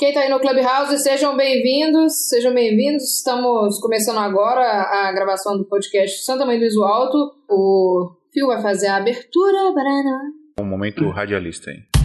[0.00, 3.18] Quem tá aí no Clubhouse, sejam bem-vindos, sejam bem-vindos.
[3.18, 7.34] Estamos começando agora a gravação do podcast Santa Mãe do Iso Alto.
[7.46, 10.32] O Fio vai fazer a abertura, Brana.
[10.58, 11.99] Um momento radialista aí.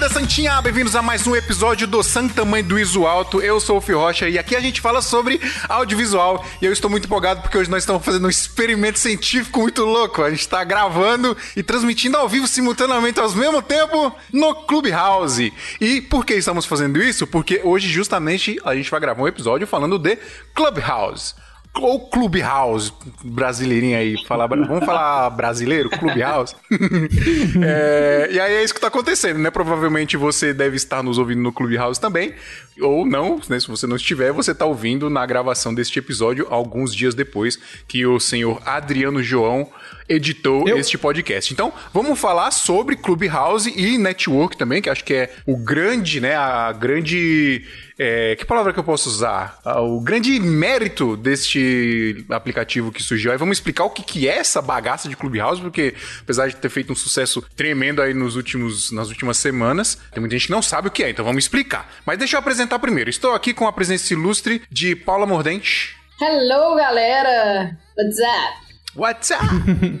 [0.00, 0.62] Querida Santinha!
[0.62, 3.42] Bem-vindos a mais um episódio do Santa Mãe do Iso Alto.
[3.42, 5.38] Eu sou o Fio Rocha e aqui a gente fala sobre
[5.68, 6.42] audiovisual.
[6.62, 10.22] E eu estou muito empolgado porque hoje nós estamos fazendo um experimento científico muito louco.
[10.22, 15.52] A gente está gravando e transmitindo ao vivo simultaneamente ao mesmo tempo no Clubhouse.
[15.78, 17.26] E por que estamos fazendo isso?
[17.26, 20.16] Porque hoje, justamente, a gente vai gravar um episódio falando de
[20.54, 21.34] Clubhouse
[21.74, 22.92] ou Clubhouse,
[23.24, 26.54] brasileirinho aí, falar, vamos falar brasileiro, Clubhouse.
[27.62, 29.50] é, e aí é isso que está acontecendo, né?
[29.50, 32.34] Provavelmente você deve estar nos ouvindo no Clubhouse também,
[32.80, 33.58] ou não, né?
[33.58, 38.06] Se você não estiver, você está ouvindo na gravação deste episódio alguns dias depois que
[38.06, 39.68] o senhor Adriano João
[40.08, 40.76] editou Eu?
[40.76, 41.52] este podcast.
[41.52, 46.34] Então, vamos falar sobre Clubhouse e Network também, que acho que é o grande, né?
[46.34, 47.64] A grande.
[48.02, 49.60] É, que palavra que eu posso usar?
[49.62, 53.30] Ah, o grande mérito deste aplicativo que surgiu.
[53.30, 56.70] Aí vamos explicar o que, que é essa bagaça de Clubhouse, porque apesar de ter
[56.70, 60.62] feito um sucesso tremendo aí nos últimos, nas últimas semanas, tem muita gente que não
[60.62, 61.92] sabe o que é, então vamos explicar.
[62.06, 63.10] Mas deixa eu apresentar primeiro.
[63.10, 65.96] Estou aqui com a presença ilustre de Paula Mordente.
[66.20, 67.76] Hello, galera!
[67.96, 68.56] What's up?
[68.96, 69.44] What's up?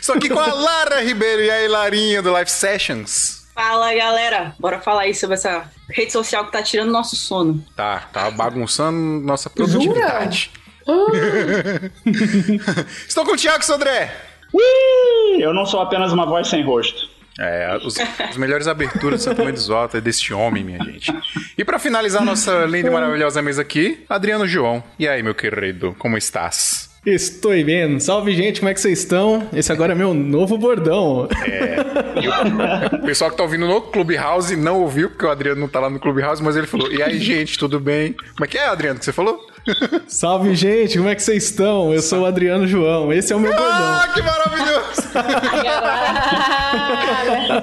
[0.00, 3.46] Estou aqui com a Lara Ribeiro e a Larinha do Live Sessions.
[3.54, 7.64] Fala galera, bora falar aí sobre essa rede social que tá tirando nosso sono.
[7.74, 10.52] Tá, tá bagunçando nossa produtividade.
[13.06, 14.14] Estou com o Thiago Sodré.
[14.58, 17.08] Ui, eu não sou apenas uma voz sem rosto.
[17.40, 21.14] É, os, as melhores aberturas do Santo Meio dos Altos é deste homem, minha gente.
[21.56, 24.82] E para finalizar nossa linda e maravilhosa mesa aqui, Adriano João.
[24.98, 26.88] E aí, meu querido, como estás?
[27.06, 28.00] Estou bem.
[28.00, 29.48] Salve, gente, como é que vocês estão?
[29.52, 31.28] Esse agora é meu novo bordão.
[31.46, 32.96] É.
[32.96, 35.88] O pessoal que tá ouvindo no Clubhouse não ouviu, porque o Adriano não tá lá
[35.88, 38.12] no Clubhouse, mas ele falou: E aí, gente, tudo bem?
[38.12, 39.46] Como é que é, Adriano, que você falou?
[40.06, 41.92] Salve, gente, como é que vocês estão?
[41.92, 43.68] Eu sou o Adriano João, esse é o meu bordão.
[43.70, 44.88] Ah, que maravilhoso!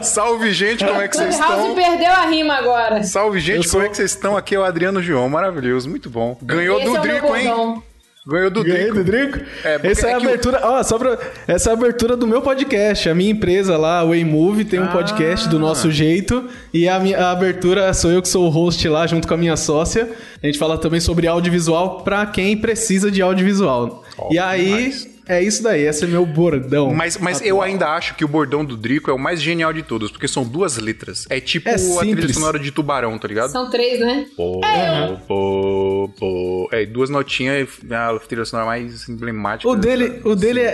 [0.04, 1.50] Salve, gente, como é que vocês estão?
[1.50, 3.04] House perdeu a rima agora.
[3.04, 4.38] Salve, gente, como é que vocês estão?
[4.38, 6.38] Aqui é o Adriano João, maravilhoso, muito bom.
[6.42, 7.84] Ganhou esse do é Drico, hein?
[8.28, 8.96] Ganhou do Ganhei Drico.
[8.96, 9.40] do Drico?
[9.64, 10.60] É, essa é, é a abertura.
[10.64, 13.08] Ó, só pra, essa é a abertura do meu podcast.
[13.08, 14.88] A minha empresa lá, o Waymove, tem um ah.
[14.88, 16.50] podcast do nosso jeito.
[16.74, 19.38] E a, minha, a abertura sou eu que sou o host lá, junto com a
[19.38, 20.10] minha sócia.
[20.42, 24.04] A gente fala também sobre audiovisual para quem precisa de audiovisual.
[24.18, 24.66] Oh, e aí.
[24.66, 26.94] Demais é isso daí, esse é meu bordão.
[26.94, 29.82] Mas, mas eu ainda acho que o bordão do Drico é o mais genial de
[29.82, 31.26] todos, porque são duas letras.
[31.30, 33.52] É tipo é a trilha sonora de Tubarão, tá ligado?
[33.52, 34.26] São três, né?
[34.36, 35.18] Pô, é.
[35.28, 36.70] pô, pô.
[36.72, 39.68] É, duas notinhas é a trilha sonora mais emblemática.
[39.70, 40.66] O dele, o dele é,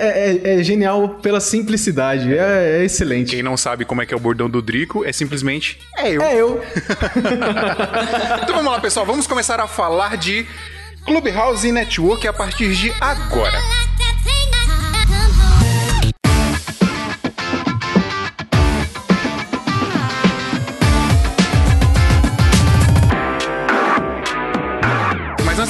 [0.44, 3.32] é, é, genial pela simplicidade, é, é, excelente.
[3.32, 6.22] Quem não sabe como é que é o bordão do Drico, é simplesmente é eu.
[6.22, 6.62] É eu.
[8.44, 10.46] então vamos lá, pessoal, vamos começar a falar de
[11.06, 13.60] Clubhouse Network a partir de agora.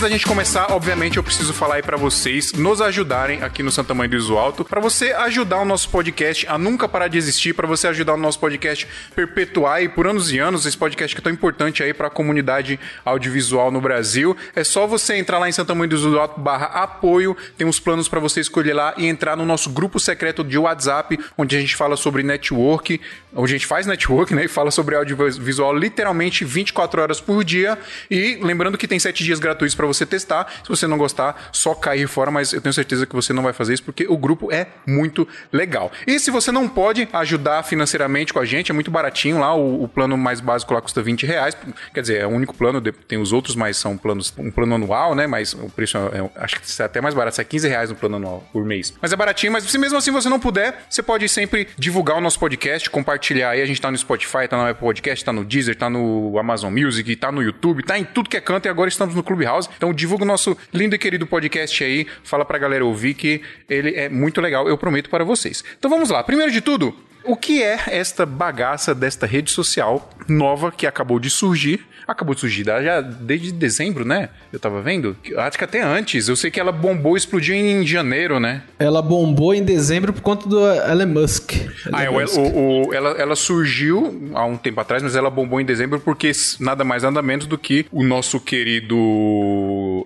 [0.01, 3.71] Antes da gente começar, obviamente eu preciso falar aí para vocês nos ajudarem aqui no
[3.71, 7.19] Santa Mãe do Iso Alto, para você ajudar o nosso podcast a nunca parar de
[7.19, 11.15] existir, para você ajudar o nosso podcast perpetuar aí por anos e anos esse podcast
[11.15, 14.35] que é tão importante aí para a comunidade audiovisual no Brasil.
[14.55, 17.79] É só você entrar lá em Santa Mãe do Iso Alto barra apoio, tem uns
[17.79, 21.59] planos para você escolher lá e entrar no nosso grupo secreto de WhatsApp, onde a
[21.59, 22.99] gente fala sobre network,
[23.35, 27.77] onde a gente faz network, né, e fala sobre audiovisual literalmente 24 horas por dia.
[28.09, 30.47] E lembrando que tem 7 dias gratuitos para você testar.
[30.63, 33.53] Se você não gostar, só cair fora, mas eu tenho certeza que você não vai
[33.53, 35.91] fazer isso porque o grupo é muito legal.
[36.05, 39.83] E se você não pode ajudar financeiramente com a gente, é muito baratinho lá, o,
[39.83, 41.57] o plano mais básico lá custa 20 reais.
[41.93, 45.15] Quer dizer, é o único plano, tem os outros, mas são planos, um plano anual,
[45.15, 45.27] né?
[45.27, 47.95] Mas o preço é, é acho que é até mais barato, é 15 reais no
[47.95, 48.93] plano anual por mês.
[49.01, 52.21] Mas é baratinho, mas se mesmo assim você não puder, você pode sempre divulgar o
[52.21, 53.61] nosso podcast, compartilhar aí.
[53.61, 56.73] A gente tá no Spotify, tá no Apple Podcast, tá no Deezer, tá no Amazon
[56.73, 59.69] Music, tá no YouTube, tá em tudo que é canto e agora estamos no Clubhouse.
[59.81, 63.95] Então divulga o nosso lindo e querido podcast aí, fala pra galera ouvir que ele
[63.95, 65.63] é muito legal, eu prometo para vocês.
[65.79, 66.23] Então vamos lá.
[66.23, 71.29] Primeiro de tudo, O que é esta bagaça desta rede social nova que acabou de
[71.29, 71.85] surgir?
[72.07, 74.29] Acabou de surgir já desde dezembro, né?
[74.51, 75.15] Eu tava vendo.
[75.37, 76.27] Acho que até antes.
[76.27, 78.63] Eu sei que ela bombou, explodiu em janeiro, né?
[78.79, 81.53] Ela bombou em dezembro por conta do Elon Musk.
[81.53, 82.37] Elon ah, é, Musk.
[82.37, 86.31] O, o, ela, ela surgiu há um tempo atrás, mas ela bombou em dezembro porque
[86.59, 88.95] nada mais nada menos do que o nosso querido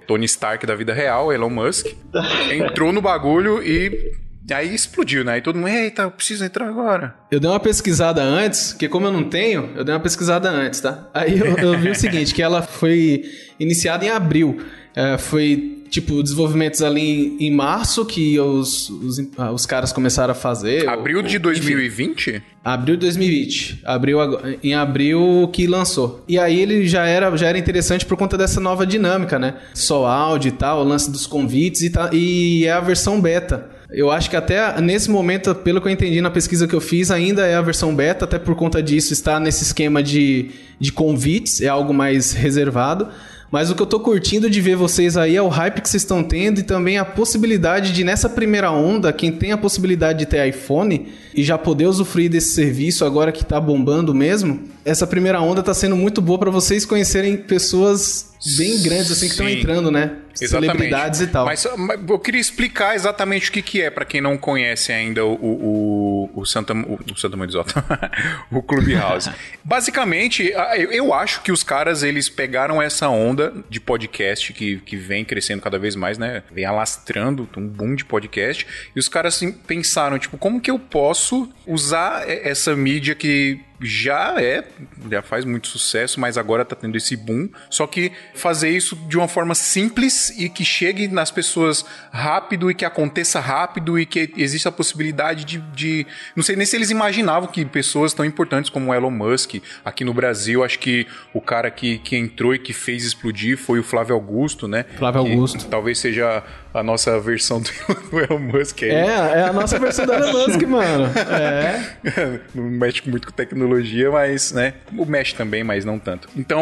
[0.05, 1.87] Tony Stark da vida real, Elon Musk,
[2.51, 4.13] entrou no bagulho e
[4.51, 5.33] Aí explodiu, né?
[5.33, 7.15] Aí todo mundo, eita, eu preciso entrar agora.
[7.31, 10.79] Eu dei uma pesquisada antes, que como eu não tenho, eu dei uma pesquisada antes,
[10.79, 11.09] tá?
[11.13, 13.23] Aí eu, eu vi o seguinte, que ela foi
[13.59, 14.59] iniciada em abril.
[14.95, 19.17] É, foi, tipo, desenvolvimentos ali em, março que os, os,
[19.53, 20.87] os, caras começaram a fazer.
[20.87, 22.29] Abril de 2020?
[22.29, 23.81] Enfim, abril de 2020.
[23.83, 24.19] Abril,
[24.63, 26.23] em abril que lançou.
[26.29, 29.55] E aí ele já era, já era interessante por conta dessa nova dinâmica, né?
[29.73, 33.74] Só áudio e tal, o lance dos convites e, tá, e é a versão beta.
[33.89, 37.11] Eu acho que até nesse momento, pelo que eu entendi na pesquisa que eu fiz,
[37.11, 41.61] ainda é a versão beta, até por conta disso está nesse esquema de, de convites,
[41.61, 43.07] é algo mais reservado.
[43.51, 46.03] Mas o que eu tô curtindo de ver vocês aí é o hype que vocês
[46.03, 50.25] estão tendo e também a possibilidade de, nessa primeira onda, quem tem a possibilidade de
[50.25, 55.39] ter iPhone e já poder usufruir desse serviço agora que tá bombando mesmo, essa primeira
[55.39, 59.91] onda tá sendo muito boa para vocês conhecerem pessoas bem grandes assim que estão entrando,
[59.91, 60.17] né?
[60.41, 60.71] Exatamente.
[60.71, 61.45] Celebridades e tal.
[61.45, 65.25] Mas, mas, eu queria explicar exatamente o que, que é, para quem não conhece ainda
[65.25, 67.47] o, o, o Santa, o, o Santa Mãe
[68.51, 69.31] o Clubhouse.
[69.63, 70.51] Basicamente,
[70.91, 75.61] eu acho que os caras, eles pegaram essa onda de podcast que, que vem crescendo
[75.61, 76.43] cada vez mais, né?
[76.51, 78.65] Vem alastrando um boom de podcast.
[78.95, 84.35] E os caras assim, pensaram, tipo, como que eu posso usar essa mídia que já
[84.41, 84.63] é,
[85.09, 87.49] já faz muito sucesso, mas agora tá tendo esse boom.
[87.69, 92.75] Só que fazer isso de uma forma simples e que chegue nas pessoas rápido e
[92.75, 96.07] que aconteça rápido e que exista a possibilidade de, de.
[96.35, 100.13] Não sei nem se eles imaginavam que pessoas tão importantes como Elon Musk, aqui no
[100.13, 104.15] Brasil, acho que o cara que, que entrou e que fez explodir foi o Flávio
[104.15, 104.85] Augusto, né?
[104.97, 105.67] Flávio que Augusto.
[105.67, 106.43] Talvez seja
[106.75, 108.89] a nossa versão do, Elon Musk aí.
[108.89, 111.09] É, é a nossa versão do Elon Musk, mano.
[111.31, 112.39] É.
[112.53, 114.73] não mexe muito com tecnologia, mas, né?
[114.97, 116.27] O mexe também, mas não tanto.
[116.35, 116.61] Então,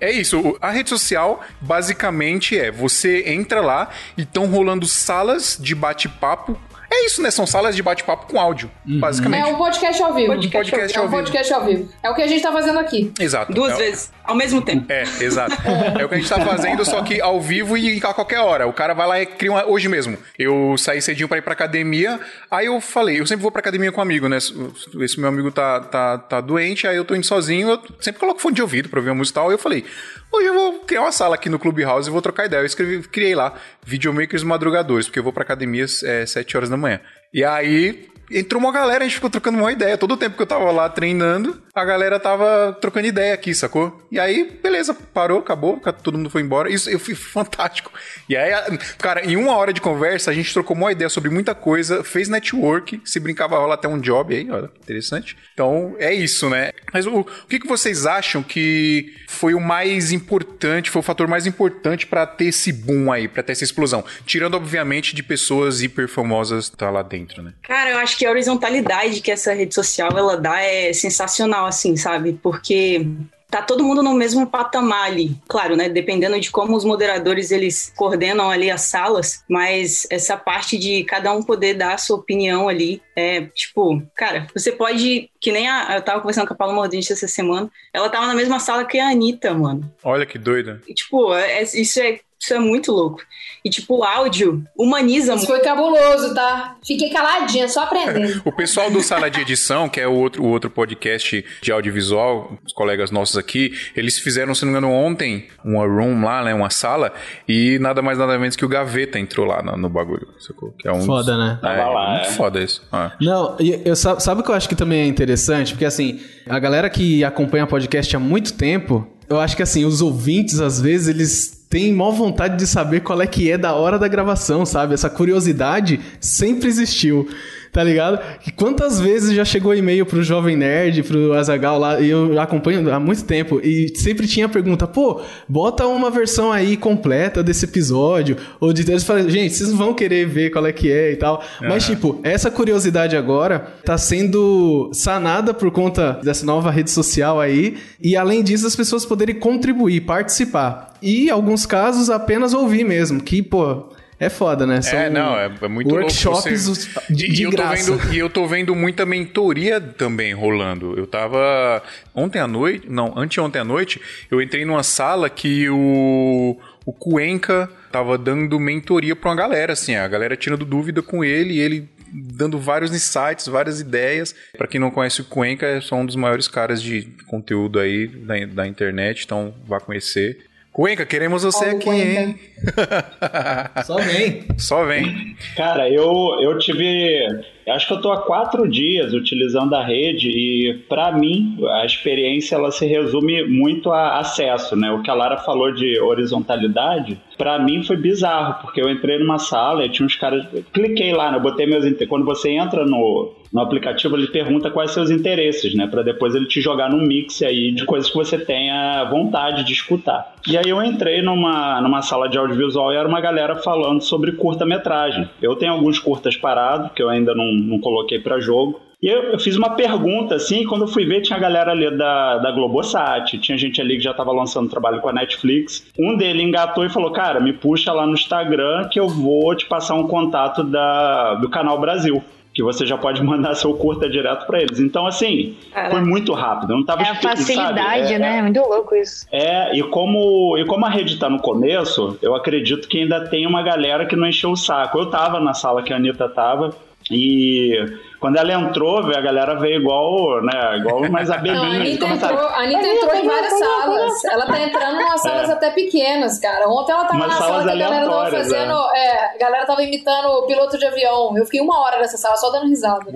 [0.00, 0.56] é isso.
[0.60, 6.58] A rede social, basicamente, é você entra lá e estão rolando salas de bate-papo
[6.92, 7.30] é isso, né?
[7.30, 8.98] São salas de bate-papo com áudio, uhum.
[8.98, 9.42] basicamente.
[9.42, 10.26] É um podcast ao vivo.
[10.26, 11.88] Podcast, podcast ao, é um podcast ao vivo.
[12.02, 13.12] É o que a gente tá fazendo aqui.
[13.20, 13.52] Exato.
[13.52, 14.90] Duas é, vezes, ao mesmo tempo.
[14.90, 15.54] É, exato.
[15.98, 18.66] é o que a gente tá fazendo, só que ao vivo e a qualquer hora.
[18.66, 19.66] O cara vai lá e cria uma...
[19.66, 22.18] Hoje mesmo, eu saí cedinho pra ir pra academia,
[22.50, 24.38] aí eu falei, eu sempre vou pra academia com um amigo, né?
[24.38, 28.40] Esse meu amigo tá, tá, tá doente, aí eu tô indo sozinho, eu sempre coloco
[28.40, 29.84] fone de ouvido pra ouvir a música e tal, eu falei,
[30.32, 32.60] Hoje eu vou criar uma sala aqui no Clubhouse e vou trocar ideia.
[32.60, 33.52] Eu escrevi, criei lá,
[33.84, 37.00] Videomakers Madrugadores, porque eu vou pra academia às é, 7 horas da manhã.
[37.34, 39.98] E aí, entrou uma galera, a gente ficou trocando uma ideia.
[39.98, 44.00] Todo o tempo que eu tava lá treinando, a galera tava trocando ideia aqui, sacou?
[44.10, 46.70] E aí, beleza, parou, acabou, todo mundo foi embora.
[46.70, 47.92] Isso eu fui fantástico.
[48.28, 48.52] E aí,
[48.98, 52.28] cara, em uma hora de conversa, a gente trocou uma ideia sobre muita coisa, fez
[52.28, 55.36] network, se brincava rola até um job aí, olha, interessante.
[55.52, 56.72] Então, é isso, né?
[56.92, 61.26] Mas o, o que, que vocês acham que foi o mais importante, foi o fator
[61.26, 64.04] mais importante para ter esse boom aí, para ter essa explosão?
[64.24, 67.52] Tirando, obviamente, de pessoas hiper famosas tá lá dentro, né?
[67.62, 71.96] Cara, eu acho que a horizontalidade que essa rede social ela dá é sensacional, assim,
[71.96, 72.34] sabe?
[72.34, 73.06] Porque
[73.48, 75.38] tá todo mundo no mesmo patamar ali.
[75.48, 75.88] Claro, né?
[75.88, 81.32] Dependendo de como os moderadores eles coordenam ali as salas, mas essa parte de cada
[81.32, 85.30] um poder dar a sua opinião ali é tipo, cara, você pode.
[85.40, 85.96] Que nem a.
[85.96, 87.70] Eu tava conversando com a Paula Mordente essa semana.
[87.90, 89.90] Ela tava na mesma sala que a Anitta, mano.
[90.04, 90.82] Olha que doida.
[90.86, 93.20] E, tipo, é, isso é isso é muito louco.
[93.62, 95.44] E, tipo, o áudio humaniza muito.
[95.44, 96.76] Isso foi cabuloso, tá?
[96.82, 98.40] Fiquei caladinha, só aprendendo.
[98.46, 102.58] o pessoal do Sala de Edição, que é o outro, o outro podcast de audiovisual,
[102.64, 106.54] os colegas nossos aqui, eles fizeram, se não me engano, ontem, uma room lá, né?
[106.54, 107.12] Uma sala,
[107.46, 110.26] e nada mais nada menos que o Gaveta entrou lá no, no bagulho.
[110.38, 110.72] Sacou?
[110.78, 111.58] Que é um foda, né?
[111.62, 112.32] É, lá, muito é.
[112.32, 112.82] foda isso.
[112.90, 113.12] Ah.
[113.20, 115.72] Não, eu, sabe o que eu acho que também é interessante?
[115.74, 120.00] Porque, assim, a galera que acompanha podcast há muito tempo, eu acho que, assim, os
[120.00, 123.96] ouvintes, às vezes, eles tem maior vontade de saber qual é que é da hora
[123.96, 124.92] da gravação, sabe?
[124.92, 127.28] Essa curiosidade sempre existiu
[127.72, 128.18] tá ligado?
[128.46, 132.92] E quantas vezes já chegou e-mail pro Jovem Nerd, pro Azagal lá, e eu acompanho
[132.92, 137.64] há muito tempo, e sempre tinha a pergunta, pô, bota uma versão aí completa desse
[137.64, 141.16] episódio, ou de eles falam, gente, vocês vão querer ver qual é que é e
[141.16, 141.42] tal.
[141.60, 141.68] Uhum.
[141.68, 147.76] Mas, tipo, essa curiosidade agora tá sendo sanada por conta dessa nova rede social aí,
[148.00, 150.94] e além disso, as pessoas poderem contribuir, participar.
[151.02, 153.89] E, em alguns casos, apenas ouvir mesmo, que, pô,
[154.20, 154.82] é foda, né?
[154.82, 156.88] São é, não, é, é muito workshops você...
[157.08, 157.96] de, de e graça.
[157.96, 160.94] Vendo, e eu tô vendo muita mentoria também rolando.
[160.96, 161.82] Eu tava
[162.14, 164.00] ontem à noite, não, anteontem à noite,
[164.30, 169.94] eu entrei numa sala que o o Cuenca tava dando mentoria pra uma galera, assim,
[169.94, 174.34] a galera tirando dúvida com ele e ele dando vários insights, várias ideias.
[174.56, 178.06] Para quem não conhece o Cuenca, é só um dos maiores caras de conteúdo aí
[178.06, 180.49] da, da internet, então vá conhecer.
[180.72, 182.20] Cuenca, queremos você aqui, Cuenca.
[182.20, 182.38] hein?
[183.84, 184.44] Só vem.
[184.56, 185.36] Só vem.
[185.56, 187.26] Cara, eu, eu tive.
[187.70, 192.56] Acho que eu tô há quatro dias utilizando a rede e, para mim, a experiência
[192.56, 194.90] ela se resume muito a acesso, né?
[194.90, 199.38] O que a Lara falou de horizontalidade, para mim foi bizarro, porque eu entrei numa
[199.38, 200.46] sala e tinha uns caras.
[200.72, 201.38] Cliquei lá, né?
[201.38, 201.84] Eu botei meus.
[202.06, 205.86] Quando você entra no, no aplicativo, ele pergunta quais seus interesses, né?
[205.86, 209.72] Para depois ele te jogar num mix aí de coisas que você tenha vontade de
[209.72, 210.34] escutar.
[210.46, 214.32] E aí eu entrei numa, numa sala de audiovisual e era uma galera falando sobre
[214.32, 215.28] curta-metragem.
[215.40, 218.80] Eu tenho alguns curtas parados que eu ainda não, não coloquei para jogo.
[219.02, 221.96] E eu, eu, fiz uma pergunta, assim, quando eu fui ver, tinha a galera ali
[221.96, 225.86] da, da Globosat, tinha gente ali que já estava lançando trabalho com a Netflix.
[225.98, 229.64] Um dele engatou e falou, cara, me puxa lá no Instagram que eu vou te
[229.64, 234.46] passar um contato da, do Canal Brasil que você já pode mandar seu curta direto
[234.46, 234.80] para eles.
[234.80, 235.94] Então, assim, Caraca.
[235.94, 236.74] foi muito rápido.
[236.74, 238.38] não tava é a facilidade, é, né?
[238.38, 239.26] É, muito louco isso.
[239.32, 243.46] É, e como, e como a rede tá no começo, eu acredito que ainda tem
[243.46, 244.98] uma galera que não encheu o saco.
[244.98, 246.74] Eu tava na sala que a Anitta tava
[247.10, 247.76] e
[248.20, 250.76] quando ela entrou, a galera veio igual, né?
[250.76, 251.64] Igual mais abelhinha.
[251.64, 254.24] Não, a Anitta entrou, a Anitta entrou em várias salas.
[254.26, 255.52] Ela tá entrando em umas salas é.
[255.54, 256.68] até pequenas, cara.
[256.68, 258.74] Ontem ela tava Umas na sala que a galera tava fazendo.
[258.94, 259.06] É.
[259.06, 259.34] é.
[259.34, 261.34] a galera tava imitando o piloto de avião.
[261.34, 263.10] Eu fiquei uma hora nessa sala só dando risada.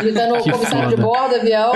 [0.00, 1.72] Imitando o comissário de bordo, avião.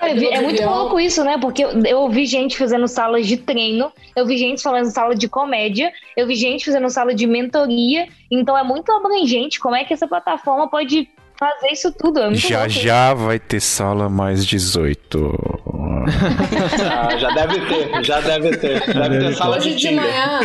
[0.00, 0.72] É, é muito avião.
[0.72, 1.36] louco isso, né?
[1.36, 5.92] Porque eu ouvi gente fazendo salas de treino, eu vi gente falando sala de comédia,
[6.16, 8.06] eu vi gente fazendo sala de mentoria.
[8.30, 12.20] Então é muito abrangente como é que essa plataforma pode fazer isso tudo.
[12.20, 12.70] É já louco.
[12.70, 15.64] já vai ter sala mais 18.
[16.90, 18.94] ah, já deve ter, já deve ter.
[18.94, 20.40] Deve ter sala hoje de, de manhã,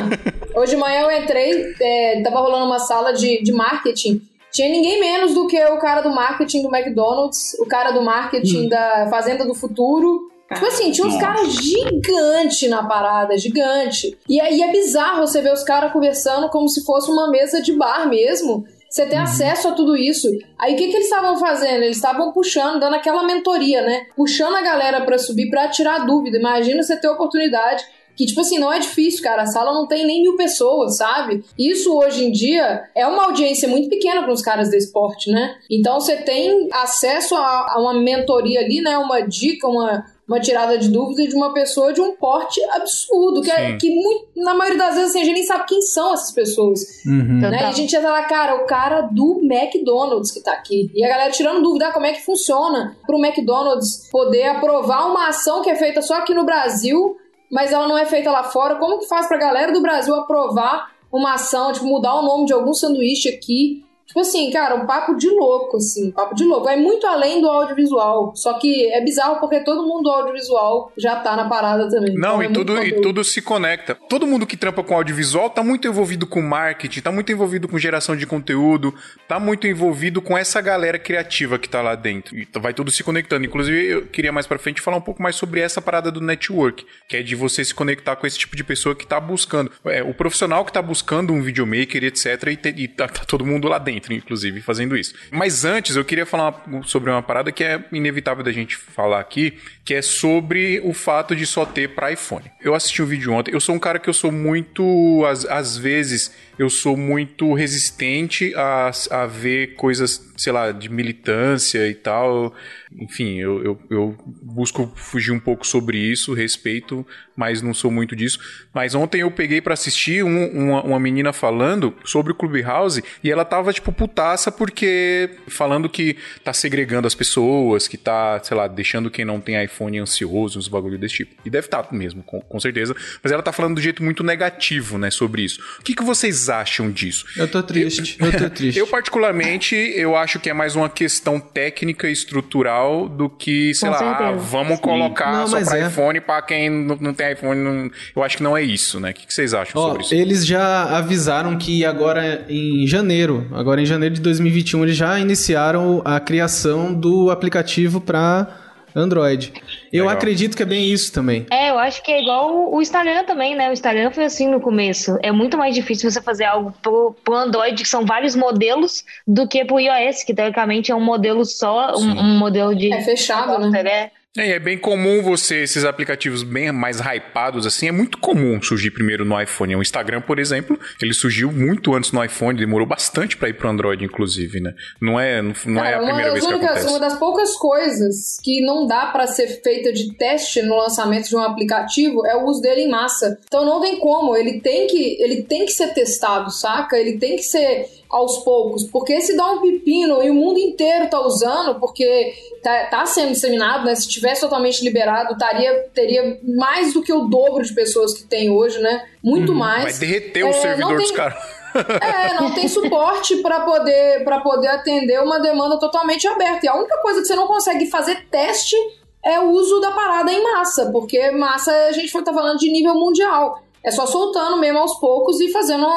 [0.56, 4.22] Hoje de manhã eu entrei, é, tava rolando uma sala de, de marketing.
[4.52, 8.66] Tinha ninguém menos do que o cara do marketing do McDonald's, o cara do marketing
[8.66, 8.70] hum.
[8.70, 10.28] da Fazenda do Futuro.
[10.52, 14.18] Tipo assim, tinha uns caras gigantes na parada, gigante.
[14.28, 17.74] E aí é bizarro você ver os caras conversando como se fosse uma mesa de
[17.74, 18.66] bar mesmo.
[18.90, 19.24] Você tem uhum.
[19.24, 20.28] acesso a tudo isso.
[20.58, 21.84] Aí o que, que eles estavam fazendo?
[21.84, 24.08] Eles estavam puxando, dando aquela mentoria, né?
[24.16, 26.38] Puxando a galera para subir para tirar dúvida.
[26.38, 27.86] Imagina você ter oportunidade
[28.20, 29.44] que, tipo assim, não é difícil, cara.
[29.44, 31.42] A sala não tem nem mil pessoas, sabe?
[31.58, 35.56] Isso hoje em dia é uma audiência muito pequena para os caras do esporte, né?
[35.72, 38.98] Então você tem acesso a, a, uma mentoria ali, né?
[38.98, 43.50] Uma dica, uma, uma tirada de dúvida de uma pessoa de um porte absurdo, que,
[43.50, 46.32] é, que muito, na maioria das vezes assim, a gente nem sabe quem são essas
[46.32, 47.04] pessoas.
[47.04, 47.40] Uhum.
[47.40, 47.62] Né?
[47.62, 50.92] E a gente ia falar, cara, o cara do McDonald's que tá aqui.
[50.94, 55.30] E a galera tirando dúvida, ah, como é que funciona pro McDonald's poder aprovar uma
[55.30, 57.18] ação que é feita só aqui no Brasil,
[57.52, 58.76] mas ela não é feita lá fora.
[58.76, 62.54] Como que faz pra galera do Brasil aprovar uma ação, tipo, mudar o nome de
[62.54, 66.64] algum sanduíche aqui Tipo assim, cara, um papo de louco, assim, um papo de louco.
[66.64, 68.34] Vai muito além do audiovisual.
[68.36, 72.16] Só que é bizarro porque todo mundo do audiovisual já tá na parada também.
[72.16, 73.94] Não, então, e, é tudo, e tudo se conecta.
[74.10, 77.78] Todo mundo que trampa com audiovisual tá muito envolvido com marketing, tá muito envolvido com
[77.78, 78.96] geração de conteúdo,
[79.28, 82.36] tá muito envolvido com essa galera criativa que tá lá dentro.
[82.36, 83.46] E vai tudo se conectando.
[83.46, 86.84] Inclusive, eu queria mais pra frente falar um pouco mais sobre essa parada do network,
[87.08, 89.72] que é de você se conectar com esse tipo de pessoa que tá buscando.
[89.86, 93.46] É, o profissional que tá buscando um videomaker, etc, e, te, e tá, tá todo
[93.46, 95.14] mundo lá dentro dentro, inclusive, fazendo isso.
[95.32, 99.58] Mas antes, eu queria falar sobre uma parada que é inevitável da gente falar aqui,
[99.84, 102.46] que é sobre o fato de só ter para iPhone.
[102.62, 105.78] Eu assisti um vídeo ontem, eu sou um cara que eu sou muito, às, às
[105.78, 112.54] vezes, eu sou muito resistente a, a ver coisas, sei lá, de militância e tal.
[112.98, 117.06] Enfim, eu, eu, eu, busco fugir um pouco sobre isso, respeito,
[117.36, 118.40] mas não sou muito disso.
[118.74, 123.30] Mas ontem eu peguei para assistir um, uma, uma, menina falando sobre o Clubhouse e
[123.30, 128.68] ela tava, tipo, putaça porque falando que tá segregando as pessoas, que tá, sei lá,
[128.68, 131.36] deixando quem não tem iPhone ansioso, uns bagulho desse tipo.
[131.46, 132.96] E deve estar tá mesmo, com, com certeza.
[133.22, 135.62] Mas ela tá falando do jeito muito negativo, né, sobre isso.
[135.80, 137.26] O que, que vocês acham disso?
[137.38, 138.80] Eu tô triste, eu, eu tô triste.
[138.80, 143.90] Eu, particularmente, eu acho que é mais uma questão técnica e estrutural do que, sei
[143.90, 144.82] Com lá, ah, vamos Sim.
[144.82, 145.88] colocar não, só pra é.
[145.88, 147.60] iPhone pra quem não, não tem iPhone.
[147.60, 147.92] Não...
[148.16, 149.12] Eu acho que não é isso, né?
[149.12, 150.14] O que, que vocês acham Ó, sobre isso?
[150.14, 156.02] Eles já avisaram que agora em janeiro, agora em janeiro de 2021, eles já iniciaram
[156.06, 159.54] a criação do aplicativo para Android.
[159.92, 160.18] Eu Legal.
[160.18, 161.46] acredito que é bem isso também.
[161.52, 163.70] É, eu acho que é igual o Instagram também, né?
[163.70, 165.18] O Instagram foi assim no começo.
[165.22, 169.48] É muito mais difícil você fazer algo pro, pro Android, que são vários modelos, do
[169.48, 172.92] que pro iOS, que teoricamente é um modelo só, um, um, modelo de.
[172.94, 173.82] É fechado, né?
[173.82, 174.19] É.
[174.38, 178.92] É, é bem comum você, esses aplicativos bem mais hypados, assim, é muito comum surgir
[178.92, 179.76] primeiro no iPhone.
[179.76, 183.68] O Instagram, por exemplo, ele surgiu muito antes no iPhone, demorou bastante para ir pro
[183.68, 184.74] Android, inclusive, né?
[185.02, 186.88] Não é, não, não é a primeira vez únicas, que acontece.
[186.88, 191.36] Uma das poucas coisas que não dá para ser feita de teste no lançamento de
[191.36, 193.40] um aplicativo é o uso dele em massa.
[193.46, 196.98] Então não tem como, ele tem que, ele tem que ser testado, saca?
[196.98, 201.08] Ele tem que ser aos poucos, porque se dá um pepino e o mundo inteiro
[201.08, 203.94] tá usando, porque tá, tá sendo disseminado, né?
[203.94, 208.50] Se tivesse totalmente liberado, taria, teria mais do que o dobro de pessoas que tem
[208.50, 209.06] hoje, né?
[209.24, 210.00] Muito uhum, mais.
[210.00, 210.98] Vai derreter é, o servidor tem...
[210.98, 211.60] dos caras.
[212.02, 216.66] É, não tem suporte para poder para poder atender uma demanda totalmente aberta.
[216.66, 218.76] E a única coisa que você não consegue fazer teste
[219.24, 222.96] é o uso da parada em massa, porque massa a gente tá falando de nível
[222.96, 223.62] mundial.
[223.84, 225.88] É só soltando mesmo aos poucos e fazendo,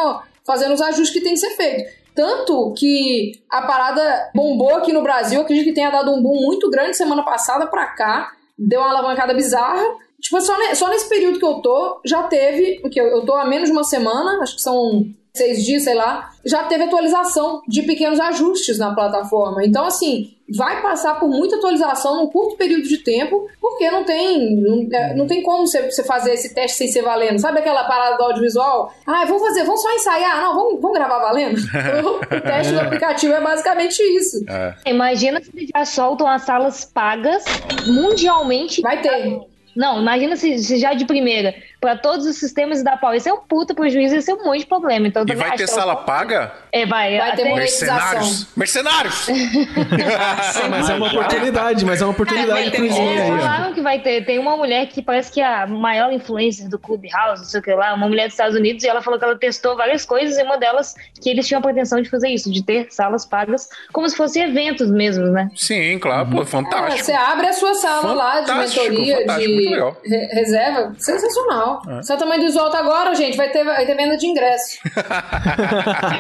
[0.45, 2.02] fazendo os ajustes que tem que ser feito.
[2.15, 6.71] Tanto que a parada bombou aqui no Brasil, acredito que tenha dado um boom muito
[6.71, 9.83] grande semana passada pra cá, deu uma alavancada bizarra.
[10.21, 13.69] Tipo, só, só nesse período que eu tô, já teve, porque eu tô há menos
[13.69, 15.05] de uma semana, acho que são
[15.35, 19.65] seis dias, sei lá, já teve atualização de pequenos ajustes na plataforma.
[19.65, 24.61] Então, assim, vai passar por muita atualização num curto período de tempo, porque não tem
[24.61, 27.39] não, é, não tem como você, você, fazer esse teste sem ser valendo.
[27.39, 28.93] Sabe aquela parada do audiovisual?
[29.07, 30.43] Ah, vamos fazer, vamos só ensaiar.
[30.43, 31.57] Não, vamos, vamos gravar valendo.
[32.05, 34.45] o teste do aplicativo é basicamente isso.
[34.47, 34.75] É.
[34.91, 37.45] Imagina se eles já soltam as salas pagas
[37.87, 38.83] mundialmente.
[38.83, 39.41] Vai ter.
[39.75, 43.13] Não, imagina se, se já de primeira para todos os sistemas e dar pau.
[43.13, 45.09] Isso é um puta prejuízo, isso é um monte de problema.
[45.09, 46.53] Então, e vai ter sala paga?
[46.71, 47.19] É, vai.
[47.19, 48.47] Vai ter mercenários.
[48.57, 49.27] Mercenários!
[50.71, 53.17] mas é uma oportunidade, mas é uma oportunidade é, pro Disney.
[53.17, 54.25] É, falaram que vai ter.
[54.25, 57.63] Tem uma mulher que parece que é a maior influencer do Clubhouse, não sei o
[57.63, 60.39] que lá, uma mulher dos Estados Unidos, e ela falou que ela testou várias coisas,
[60.39, 63.69] e uma delas que eles tinham a pretensão de fazer isso, de ter salas pagas,
[63.93, 65.51] como se fossem eventos mesmo, né?
[65.57, 67.01] Sim, claro, pô, fantástico.
[67.01, 71.83] É, você abre a sua sala fantástico, lá de mentoria, de reserva, sensacional legal.
[71.89, 72.03] É.
[72.03, 74.79] Santa Mãe do Isolta agora, gente, vai ter, vai ter venda de ingresso.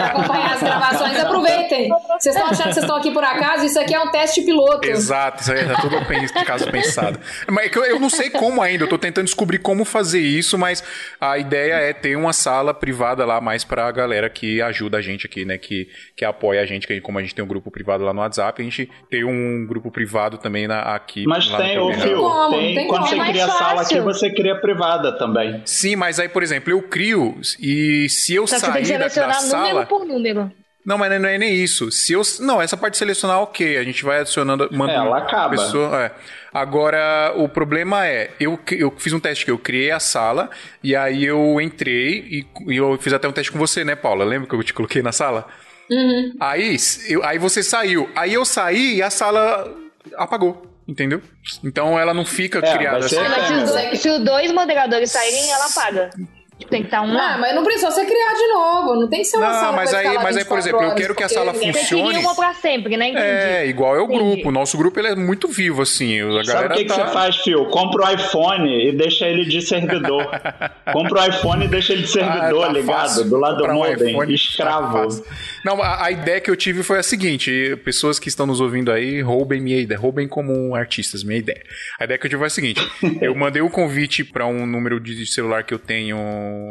[0.02, 1.88] acompanhar as gravações, aproveitem.
[2.18, 3.66] Vocês estão achando que vocês estão aqui por acaso?
[3.66, 4.88] Isso aqui é um teste piloto.
[4.88, 5.96] Exato, isso aí é tudo
[6.44, 7.18] caso pensado.
[7.50, 10.82] Mas é eu não sei como ainda, eu tô tentando descobrir como fazer isso, mas
[11.20, 15.26] a ideia é ter uma sala privada lá mais pra galera que ajuda a gente
[15.26, 15.58] aqui, né?
[15.58, 18.20] Que, que apoia a gente, que como a gente tem um grupo privado lá no
[18.20, 21.24] WhatsApp, a gente tem um grupo privado também na, aqui.
[21.26, 25.16] Mas tem, o Fio, tem, tem, quando você é cria sala aqui, você cria privada
[25.16, 25.62] também também.
[25.64, 29.68] Sim, mas aí, por exemplo, eu crio e se eu Só sair da, da sala...
[29.68, 30.52] número por número.
[30.84, 31.92] Não, mas não é nem isso.
[31.92, 33.76] Se eu, não, essa parte de selecionar, ok.
[33.76, 34.68] A gente vai adicionando.
[34.72, 35.50] Manda é, ela acaba.
[35.50, 36.12] Pessoa, é.
[36.52, 40.50] Agora, o problema é, eu, eu fiz um teste que eu criei a sala
[40.82, 44.24] e aí eu entrei e, e eu fiz até um teste com você, né, Paula?
[44.24, 45.46] Lembra que eu te coloquei na sala?
[45.88, 46.34] Uhum.
[46.40, 46.76] Aí,
[47.08, 48.10] eu, aí você saiu.
[48.16, 49.72] Aí eu saí e a sala
[50.16, 50.71] apagou.
[50.92, 51.22] Entendeu?
[51.64, 53.16] Então ela não fica é, criada assim.
[53.16, 56.10] Mas se os, se os dois moderadores saírem, ela paga.
[56.68, 57.38] Tem que estar tá um lá.
[57.38, 59.00] mas não precisa você criar de novo.
[59.00, 60.96] Não tem que ser uma não, sala mas aí, mas aí, por exemplo, horas, eu
[60.96, 62.14] quero que a sala funcione.
[62.14, 63.08] Você uma pra sempre, né?
[63.08, 63.26] Entendi.
[63.26, 64.18] É, igual é o Entendi.
[64.18, 64.48] grupo.
[64.48, 66.20] O nosso grupo ele é muito vivo, assim.
[66.20, 66.94] A Sabe o que, tá...
[66.94, 67.66] que você faz, Fio?
[67.66, 70.28] Compra o iPhone e deixa ele de servidor.
[70.92, 73.00] Compra o iPhone e deixa ele de servidor, ah, tá ligado?
[73.00, 73.24] Fácil.
[73.24, 74.16] Do lado do modem.
[74.16, 75.08] Um escravo.
[75.08, 75.30] Tá
[75.64, 78.90] não, a, a, ideia que eu tive foi a seguinte: pessoas que estão nos ouvindo
[78.90, 79.98] aí, roubem minha ideia.
[79.98, 81.62] Roubem como artistas minha ideia.
[81.98, 82.80] A ideia que eu tive foi a seguinte:
[83.20, 86.16] eu mandei o um convite para um número de celular que eu tenho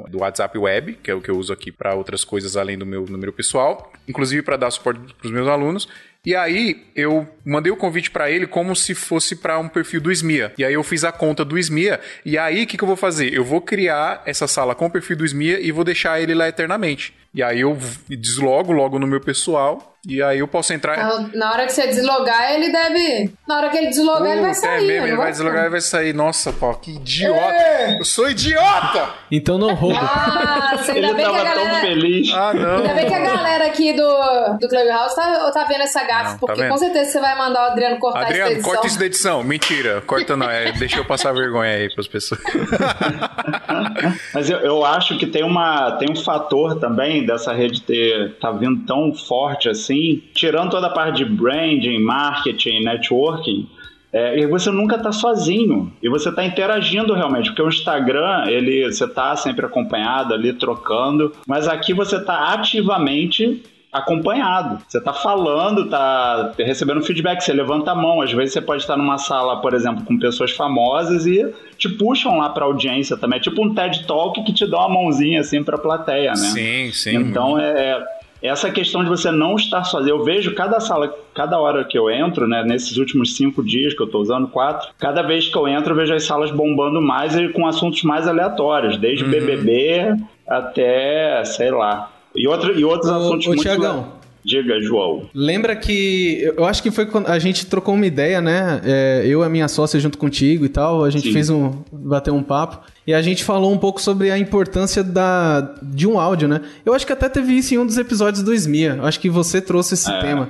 [0.09, 2.85] do WhatsApp web, que é o que eu uso aqui para outras coisas além do
[2.85, 5.87] meu número pessoal, inclusive para dar suporte para os meus alunos.
[6.23, 10.11] E aí eu mandei o convite para ele como se fosse para um perfil do
[10.11, 10.53] SMIA.
[10.55, 11.99] E aí eu fiz a conta do SMIA.
[12.23, 13.33] E aí o que, que eu vou fazer?
[13.33, 16.47] Eu vou criar essa sala com o perfil do SMIA e vou deixar ele lá
[16.47, 17.13] eternamente.
[17.33, 17.77] E aí eu
[18.09, 20.97] deslogo logo no meu pessoal e aí eu posso entrar.
[21.35, 23.31] Na hora que você deslogar, ele deve.
[23.47, 24.83] Na hora que ele deslogar, uh, ele vai sair.
[24.83, 26.11] É mesmo, ele vai deslogar e vai sair.
[26.11, 27.39] Nossa, pô, que idiota!
[27.39, 27.99] É.
[27.99, 29.09] Eu sou idiota!
[29.31, 29.99] Então não rouba.
[30.01, 31.71] Ah, ainda ele bem tava que a galera...
[31.71, 32.33] tão feliz.
[32.33, 32.77] Ah, não.
[32.77, 36.37] Ainda bem que a galera aqui do, do Clubhouse tá, tá vendo essa gafe, tá
[36.39, 38.71] porque tá com certeza você vai mandar o Adriano cortar Adriano, essa edição.
[38.71, 39.43] corta isso da edição.
[39.43, 40.49] Mentira, corta não.
[40.49, 42.41] É, deixa eu passar vergonha aí pras pessoas.
[44.33, 48.51] Mas eu, eu acho que tem, uma, tem um fator também dessa rede ter tá
[48.51, 53.67] vindo tão forte assim, tirando toda a parte de branding, marketing, networking,
[54.13, 58.83] é, e você nunca está sozinho e você está interagindo realmente, porque o Instagram ele
[58.91, 64.81] você está sempre acompanhado ali trocando, mas aqui você está ativamente acompanhado.
[64.87, 68.21] Você está falando, está recebendo feedback, você levanta a mão.
[68.21, 72.37] Às vezes você pode estar numa sala, por exemplo, com pessoas famosas e te puxam
[72.37, 73.37] lá para audiência também.
[73.37, 76.35] É tipo um TED Talk que te dá uma mãozinha assim para a plateia, né?
[76.35, 77.15] Sim, sim.
[77.17, 78.01] Então é,
[78.41, 80.15] é essa questão de você não estar sozinho.
[80.15, 84.01] Eu vejo cada sala, cada hora que eu entro, né, nesses últimos cinco dias que
[84.01, 87.35] eu estou usando, quatro, cada vez que eu entro, eu vejo as salas bombando mais
[87.35, 89.31] e com assuntos mais aleatórios, desde uhum.
[89.31, 90.15] BBB
[90.47, 93.61] até, sei lá, e, outro, e outros assuntos ô, muito...
[93.61, 94.21] Tiagão.
[94.43, 95.29] Diga, João.
[95.35, 96.51] Lembra que.
[96.57, 98.81] Eu acho que foi quando a gente trocou uma ideia, né?
[98.83, 101.03] É, eu e a minha sócia junto contigo e tal.
[101.03, 101.33] A gente Sim.
[101.33, 101.83] fez um.
[101.91, 102.79] bateu um papo.
[103.05, 106.61] E a gente falou um pouco sobre a importância da, de um áudio, né?
[106.83, 108.95] Eu acho que até teve isso em um dos episódios do SMIA.
[108.97, 110.19] Eu acho que você trouxe esse é.
[110.19, 110.49] tema.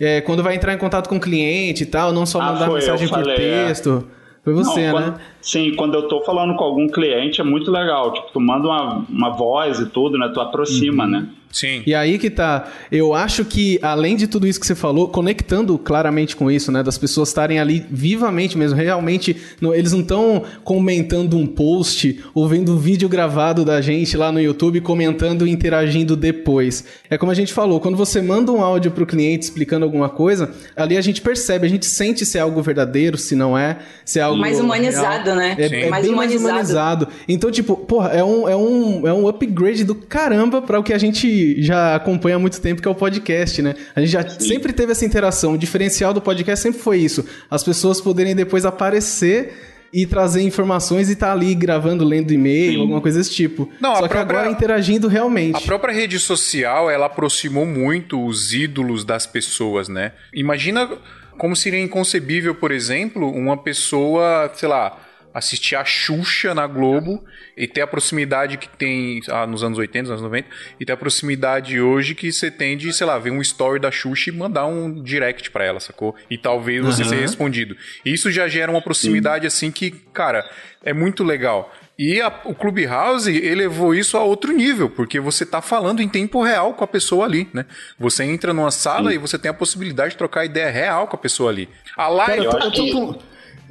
[0.00, 2.66] É, quando vai entrar em contato com o cliente e tal, não só ah, mandar
[2.66, 3.66] foi, mensagem por falei, é.
[3.66, 4.06] texto.
[4.44, 5.14] Foi você, não, né?
[5.42, 8.12] Sim, quando eu tô falando com algum cliente é muito legal.
[8.12, 10.30] Tipo, tu manda uma, uma voz e tudo, né?
[10.32, 11.10] Tu aproxima, uhum.
[11.10, 11.28] né?
[11.52, 11.82] Sim.
[11.86, 12.68] E aí que tá.
[12.90, 16.82] Eu acho que, além de tudo isso que você falou, conectando claramente com isso, né?
[16.82, 19.36] Das pessoas estarem ali vivamente mesmo, realmente.
[19.60, 24.32] No, eles não estão comentando um post ou vendo um vídeo gravado da gente lá
[24.32, 26.84] no YouTube, comentando e interagindo depois.
[27.10, 30.50] É como a gente falou, quando você manda um áudio pro cliente explicando alguma coisa,
[30.74, 34.18] ali a gente percebe, a gente sente se é algo verdadeiro, se não é, se
[34.18, 34.40] é algo.
[34.40, 35.56] Mais humanizado, real.
[35.56, 35.56] né?
[35.58, 36.42] É, é mais bem humanizado.
[36.42, 37.08] mais humanizado.
[37.28, 40.92] Então, tipo, porra, é um, é um, é um upgrade do caramba para o que
[40.92, 43.74] a gente já acompanha há muito tempo, que é o podcast, né?
[43.94, 44.48] A gente já Sim.
[44.48, 45.54] sempre teve essa interação.
[45.54, 47.24] O diferencial do podcast sempre foi isso.
[47.50, 49.52] As pessoas poderem depois aparecer
[49.92, 52.80] e trazer informações e tá ali gravando, lendo e-mail, Sim.
[52.80, 53.68] alguma coisa desse tipo.
[53.78, 55.56] Não, Só que própria, agora interagindo realmente.
[55.56, 60.12] A própria rede social, ela aproximou muito os ídolos das pessoas, né?
[60.32, 60.88] Imagina
[61.36, 64.98] como seria inconcebível, por exemplo, uma pessoa, sei lá,
[65.32, 67.24] assistir a Xuxa na Globo
[67.56, 70.92] e ter a proximidade que tem ah, nos anos 80, nos anos 90, e ter
[70.92, 74.32] a proximidade hoje que você tem de, sei lá, ver um story da Xuxa e
[74.32, 76.14] mandar um direct para ela, sacou?
[76.30, 77.08] E talvez você uhum.
[77.08, 77.76] ser respondido.
[78.04, 79.46] Isso já gera uma proximidade Sim.
[79.46, 80.48] assim que, cara,
[80.84, 81.72] é muito legal.
[81.98, 86.42] E a, o Clubhouse elevou isso a outro nível, porque você está falando em tempo
[86.42, 87.66] real com a pessoa ali, né?
[87.98, 89.16] Você entra numa sala Sim.
[89.16, 91.68] e você tem a possibilidade de trocar ideia real com a pessoa ali.
[91.96, 92.32] A live.
[92.32, 93.18] Cara, eu, tô, eu, tô com,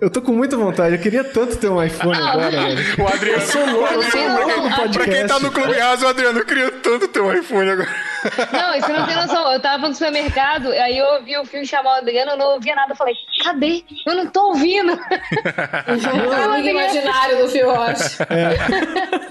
[0.02, 3.04] eu tô com muita vontade, eu queria tanto ter um iPhone ah, agora, velho.
[3.04, 4.98] O Adriano, eu sou louco, eu sou louco no podcast.
[4.98, 7.90] Pra quem tá no Clubhouse, o Adriano, eu queria tanto ter um iPhone agora.
[8.52, 9.52] Não, você não tem noção.
[9.54, 12.76] Eu tava no supermercado, aí eu ouvi o filho chamar o Adriano, eu não ouvia
[12.76, 12.94] nada.
[12.94, 13.84] Eu falei, cadê?
[14.08, 14.94] Eu não tô ouvindo.
[14.94, 18.28] o amigo imaginário do Phil Rocha.
[18.28, 19.31] É.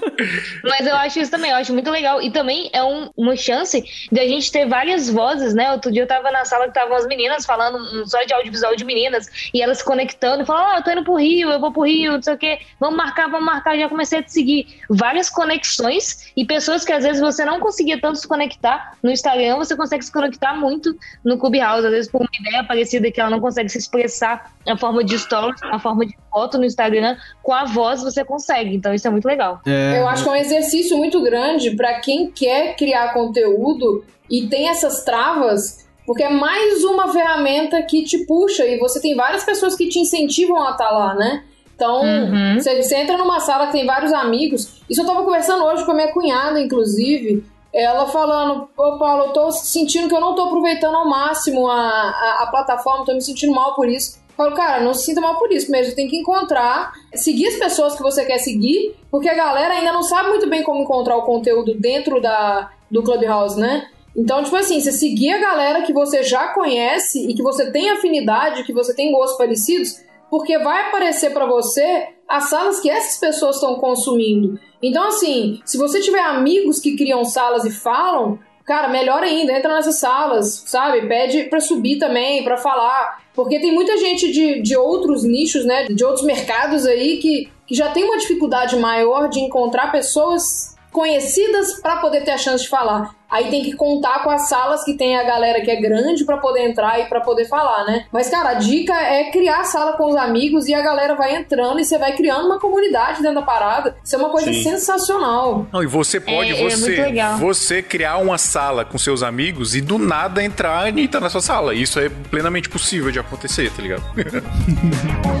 [0.63, 2.21] Mas eu acho isso também, eu acho muito legal.
[2.21, 5.71] E também é um, uma chance de a gente ter várias vozes, né?
[5.71, 8.85] Outro dia eu tava na sala que estavam as meninas falando só de audiovisual de
[8.85, 11.83] meninas, e elas se conectando falando, oh, eu tô indo pro Rio, eu vou pro
[11.83, 13.77] Rio, não sei o quê, vamos marcar, vamos marcar.
[13.77, 17.99] Já comecei a te seguir várias conexões e pessoas que às vezes você não conseguia
[17.99, 22.21] tanto se conectar no Instagram, você consegue se conectar muito no Clubhouse, às vezes por
[22.21, 26.05] uma ideia parecida que ela não consegue se expressar na forma de stories, na forma
[26.05, 28.75] de foto no Instagram, com a voz você consegue.
[28.75, 29.59] Então isso é muito legal.
[29.65, 29.99] É...
[29.99, 34.69] Eu acho que é um exercício muito grande para quem quer criar conteúdo e tem
[34.69, 39.75] essas travas porque é mais uma ferramenta que te puxa e você tem várias pessoas
[39.75, 41.43] que te incentivam a estar tá lá, né?
[41.73, 42.59] Então, uhum.
[42.59, 44.81] você, você, entra numa sala que tem vários amigos.
[44.89, 47.43] Isso eu tava conversando hoje com a minha cunhada, inclusive.
[47.73, 51.79] Ela falando, ô Paulo, eu tô sentindo que eu não tô aproveitando ao máximo a,
[51.79, 54.20] a, a plataforma, tô me sentindo mal por isso.
[54.41, 55.93] Falo, cara, não se sinta mal por isso mesmo.
[55.93, 60.01] Tem que encontrar, seguir as pessoas que você quer seguir, porque a galera ainda não
[60.01, 63.87] sabe muito bem como encontrar o conteúdo dentro da, do Clubhouse, né?
[64.17, 67.91] Então, tipo assim, você seguir a galera que você já conhece e que você tem
[67.91, 70.01] afinidade, que você tem gostos parecidos,
[70.31, 74.59] porque vai aparecer para você as salas que essas pessoas estão consumindo.
[74.81, 79.73] Então, assim, se você tiver amigos que criam salas e falam, cara, melhor ainda, entra
[79.73, 81.07] nessas salas, sabe?
[81.07, 83.21] Pede para subir também, para falar.
[83.33, 85.85] Porque tem muita gente de, de outros nichos, né?
[85.85, 91.79] De outros mercados aí que, que já tem uma dificuldade maior de encontrar pessoas conhecidas
[91.81, 93.15] para poder ter a chance de falar.
[93.31, 96.37] Aí tem que contar com as salas que tem a galera que é grande para
[96.37, 98.05] poder entrar e para poder falar, né?
[98.11, 101.37] Mas, cara, a dica é criar a sala com os amigos e a galera vai
[101.37, 103.95] entrando e você vai criando uma comunidade dentro da parada.
[104.03, 104.63] Isso é uma coisa Sim.
[104.63, 105.65] sensacional.
[105.71, 109.75] Não, e você pode, é, é você, é você criar uma sala com seus amigos
[109.75, 111.73] e do nada entrar a Anitta na sua sala.
[111.73, 114.03] Isso é plenamente possível de acontecer, tá ligado?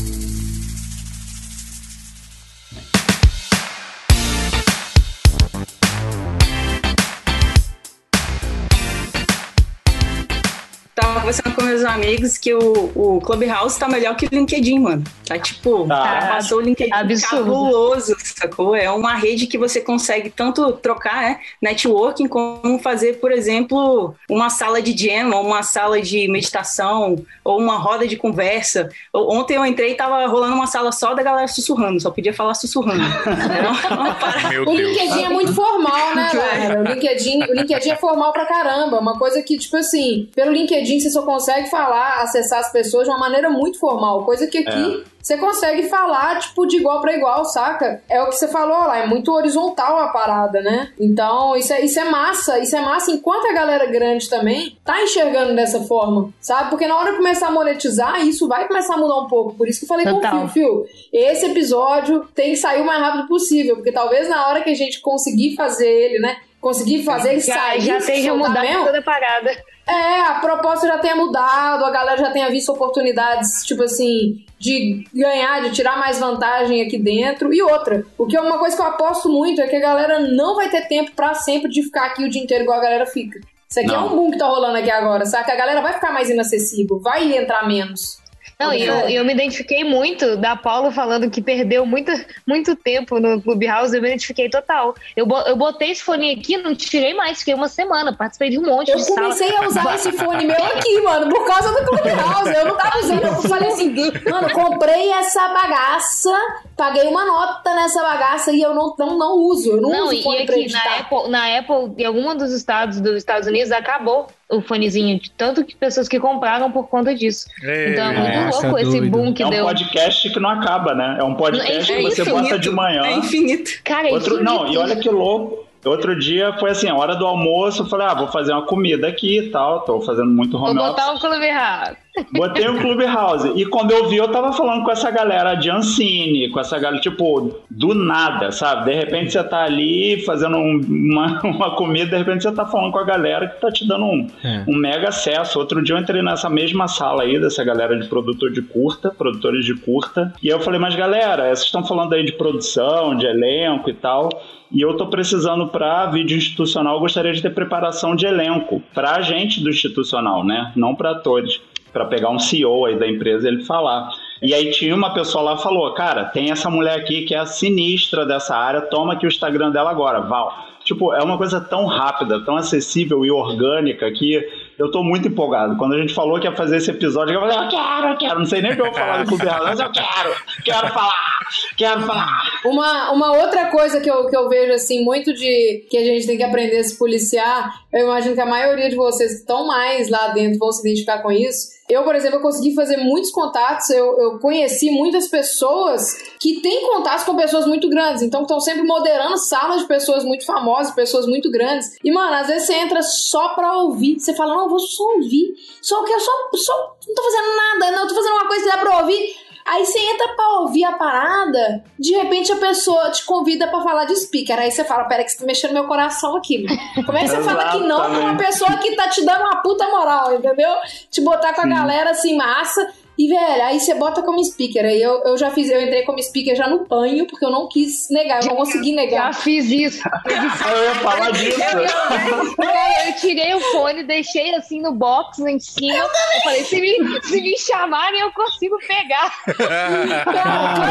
[11.31, 15.03] conversando com meus amigos que o, o Clubhouse tá melhor que o LinkedIn, mano.
[15.25, 16.27] Tá tipo, tá.
[16.29, 17.45] passou o LinkedIn Absurdo.
[17.45, 18.75] cabuloso, sacou?
[18.75, 24.49] É uma rede que você consegue tanto trocar, né, networking, como fazer, por exemplo, uma
[24.49, 27.15] sala de jam, ou uma sala de meditação,
[27.45, 28.89] ou uma roda de conversa.
[29.13, 32.55] Ontem eu entrei e tava rolando uma sala só da galera sussurrando, só podia falar
[32.55, 33.03] sussurrando.
[34.67, 36.81] o LinkedIn é muito formal, né, galera?
[36.81, 38.99] O LinkedIn, o LinkedIn é formal pra caramba.
[38.99, 43.09] Uma coisa que, tipo assim, pelo LinkedIn você só consegue falar, acessar as pessoas de
[43.09, 45.03] uma maneira muito formal, coisa que aqui é.
[45.21, 48.01] você consegue falar, tipo, de igual para igual, saca?
[48.09, 50.91] É o que você falou lá, é muito horizontal a parada, né?
[50.99, 55.01] Então, isso é, isso é massa, isso é massa enquanto a galera grande também tá
[55.01, 56.69] enxergando dessa forma, sabe?
[56.69, 59.53] Porque na hora de começar a monetizar, isso vai começar a mudar um pouco.
[59.55, 60.31] Por isso que eu falei Total.
[60.31, 64.29] com o Fio, Fio, esse episódio tem que sair o mais rápido possível, porque talvez
[64.29, 66.37] na hora que a gente conseguir fazer ele, né?
[66.61, 67.81] Conseguir fazer ele já, sair.
[67.81, 69.51] Já esteja mudado toda parada.
[69.89, 75.03] É, a proposta já tenha mudado, a galera já tenha visto oportunidades, tipo assim, de
[75.13, 77.51] ganhar, de tirar mais vantagem aqui dentro.
[77.51, 80.19] E outra, o que é uma coisa que eu aposto muito é que a galera
[80.19, 83.05] não vai ter tempo para sempre de ficar aqui o dia inteiro igual a galera
[83.07, 83.39] fica.
[83.67, 83.95] Isso aqui não.
[83.95, 85.51] é um boom que tá rolando aqui agora, saca?
[85.51, 88.21] A galera vai ficar mais inacessível, vai entrar menos.
[88.61, 92.11] Não, e eu, eu me identifiquei muito da Paulo falando que perdeu muito,
[92.47, 94.93] muito tempo no Clubhouse, eu me identifiquei total.
[95.15, 98.63] Eu, eu botei esse fone aqui, não tirei mais, fiquei uma semana, participei de um
[98.63, 99.65] monte eu de Eu comecei sala.
[99.65, 102.53] a usar esse fone meu aqui, mano, por causa do Clubhouse.
[102.53, 103.95] Eu não tava usando, eu falei assim,
[104.29, 106.31] mano, comprei essa bagaça,
[106.77, 109.71] paguei uma nota nessa bagaça e eu não, não, não uso.
[109.71, 113.15] Eu não, não uso e aqui na Apple, na Apple, em algum dos estados dos
[113.15, 117.47] Estados Unidos, acabou o fonezinho, de tanto que pessoas que compraram por conta disso.
[117.63, 119.53] É, então é muito nossa, louco esse boom que deu.
[119.53, 121.17] É um podcast que não acaba, né?
[121.19, 123.03] É um podcast é, que você bota de manhã.
[123.03, 123.71] É infinito.
[123.83, 124.53] Cara, é Outro, infinito.
[124.53, 125.70] Não, e olha que louco.
[125.85, 129.07] Outro dia foi assim, a hora do almoço, eu falei, ah, vou fazer uma comida
[129.07, 131.97] aqui e tal, tô fazendo muito home Vou botar um Clubhouse.
[132.31, 133.53] Botei um Clubhouse.
[133.55, 137.01] E quando eu vi, eu tava falando com essa galera de Ancine, com essa galera,
[137.01, 138.91] tipo, do nada, sabe?
[138.91, 142.91] De repente você tá ali fazendo um, uma, uma comida, de repente você tá falando
[142.91, 144.65] com a galera que tá te dando um, é.
[144.67, 145.57] um mega acesso.
[145.57, 149.65] Outro dia eu entrei nessa mesma sala aí, dessa galera de produtor de curta, produtores
[149.65, 153.89] de curta, e eu falei, mas galera, vocês estão falando aí de produção, de elenco
[153.89, 154.29] e tal.
[154.71, 159.61] E eu tô precisando para vídeo institucional, gostaria de ter preparação de elenco pra gente
[159.61, 160.71] do institucional, né?
[160.77, 161.59] Não para atores,
[161.91, 164.09] para pegar um CEO aí da empresa e ele falar.
[164.41, 167.45] E aí tinha uma pessoa lá falou, cara, tem essa mulher aqui que é a
[167.45, 170.67] sinistra dessa área, toma aqui o Instagram dela agora, Val.
[170.85, 174.41] Tipo, é uma coisa tão rápida, tão acessível e orgânica que
[174.81, 175.77] eu tô muito empolgado.
[175.77, 178.39] Quando a gente falou que ia fazer esse episódio, eu falei, eu quero, eu quero.
[178.39, 181.41] Não sei nem o que eu vou falar do Clube mas eu quero, quero falar,
[181.77, 182.43] quero falar.
[182.65, 186.25] Uma, uma outra coisa que eu, que eu vejo, assim, muito de que a gente
[186.25, 189.67] tem que aprender a se policiar, eu imagino que a maioria de vocês que estão
[189.67, 191.80] mais lá dentro vão se identificar com isso.
[191.91, 196.87] Eu, por exemplo, eu consegui fazer muitos contatos, eu, eu conheci muitas pessoas que têm
[196.87, 201.25] contatos com pessoas muito grandes, então estão sempre moderando salas de pessoas muito famosas, pessoas
[201.27, 201.97] muito grandes.
[202.01, 205.53] E, mano, às vezes você entra só pra ouvir, você fala, não, vou só ouvir.
[205.81, 208.71] Só que eu só, só não tô fazendo nada, não, tô fazendo uma coisa que
[208.71, 209.50] dá pra ouvir.
[209.65, 214.05] Aí você entra pra ouvir a parada, de repente a pessoa te convida pra falar
[214.05, 214.59] de speaker.
[214.59, 216.65] Aí você fala, pera que você tá mexendo meu coração aqui.
[217.05, 219.61] Como é que você fala que não pra uma pessoa que tá te dando uma
[219.61, 220.73] puta moral, entendeu?
[221.09, 222.91] Te botar com a galera assim, massa.
[223.17, 224.85] E, velho, aí você bota como speaker.
[224.85, 227.67] Aí eu, eu já fiz, eu entrei como speaker já no panho, porque eu não
[227.67, 229.33] quis negar, eu não consegui negar.
[229.33, 230.01] Já fiz isso.
[230.25, 231.59] eu ia falar disso.
[231.61, 235.95] Eu, eu, eu, tirei o fone, deixei assim no box em cima.
[235.95, 239.33] Eu, eu falei, se me, se me chamarem, eu consigo pegar.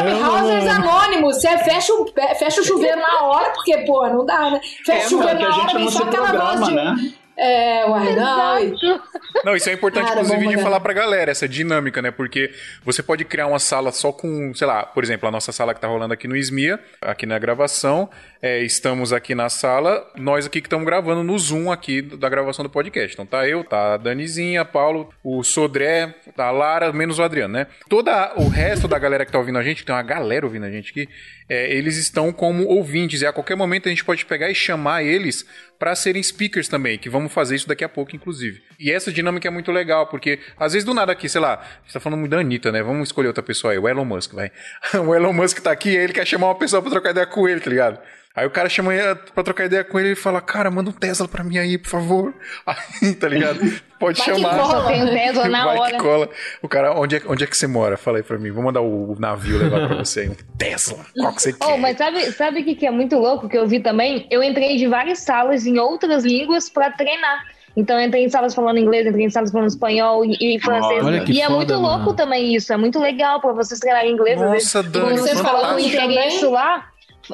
[0.03, 1.37] Clubhousers anônimos.
[1.37, 2.07] Você fecha o,
[2.39, 4.61] fecha o chuveiro na hora, porque, pô, não dá, né?
[4.85, 6.75] Fecha é, o chuveiro na hora, vem só aquela voz de.
[6.75, 7.15] Né?
[7.43, 9.01] É, uai, não.
[9.43, 12.11] Não, isso é importante, Cara, inclusive, de falar pra galera, essa dinâmica, né?
[12.11, 12.53] Porque
[12.85, 15.81] você pode criar uma sala só com, sei lá, por exemplo, a nossa sala que
[15.81, 18.11] tá rolando aqui no SMIA, aqui na gravação.
[18.43, 22.63] É, estamos aqui na sala, nós aqui que estamos gravando no Zoom aqui da gravação
[22.63, 23.15] do podcast.
[23.15, 27.55] Então tá eu, tá a Danizinha, Paulo, o Sodré, tá a Lara, menos o Adriano,
[27.55, 27.67] né?
[27.89, 30.71] Toda o resto da galera que tá ouvindo a gente, tem uma galera ouvindo a
[30.71, 31.09] gente aqui,
[31.51, 33.21] é, eles estão como ouvintes.
[33.23, 35.47] E a qualquer momento a gente pode pegar e chamar eles
[35.81, 38.63] para serem speakers também, que vamos fazer isso daqui a pouco, inclusive.
[38.79, 41.83] E essa dinâmica é muito legal, porque às vezes do nada aqui, sei lá, a
[41.85, 42.83] gente tá falando muito da Anitta, né?
[42.83, 44.53] Vamos escolher outra pessoa aí, o Elon Musk, vai.
[45.03, 47.61] o Elon Musk tá aqui, ele quer chamar uma pessoa pra trocar ideia com ele,
[47.61, 47.99] tá ligado?
[48.35, 50.93] Aí o cara chama ele pra trocar ideia com ele e fala, cara, manda um
[50.93, 52.33] Tesla pra mim aí, por favor.
[52.65, 53.59] Aí, tá ligado?
[53.99, 54.51] Pode Vai chamar.
[54.51, 54.87] Que cola.
[54.87, 55.97] Tem um Tesla na Vai hora.
[55.97, 56.29] Que cola.
[56.63, 57.97] O cara, onde é, onde é que você mora?
[57.97, 58.53] Fala aí pra mim.
[58.53, 60.29] Vou mandar o navio levar pra você.
[60.29, 61.05] Um Tesla.
[61.15, 61.79] Qual que você oh, quer?
[61.79, 64.27] Mas sabe o sabe que, que é muito louco que eu vi também?
[64.31, 67.45] Eu entrei de várias salas em outras línguas pra treinar.
[67.77, 70.99] Então eu entrei em salas falando inglês, entrei em salas falando espanhol e, e francês.
[70.99, 71.83] e foda, é muito mano.
[71.83, 72.73] louco também isso.
[72.73, 74.41] É muito legal pra vocês treinarem inglês.
[74.41, 76.91] Nossa, Dani, Você falou o interesse lá.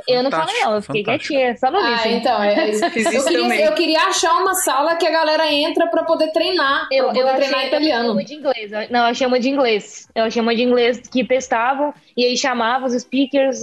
[0.08, 1.34] Eu não falei não, eu fiquei fantástico.
[1.34, 2.84] quietinha, só no Ah, então, é isso.
[2.84, 7.04] eu, queria, eu, queria, achar uma sala que a galera entra pra poder treinar, eu,
[7.04, 8.20] pra poder eu treinar achei, italiano.
[8.20, 10.08] Eu de inglês, não, eu chamo de inglês.
[10.14, 13.62] Eu chamo de inglês que testavam e aí chamavam os speakers,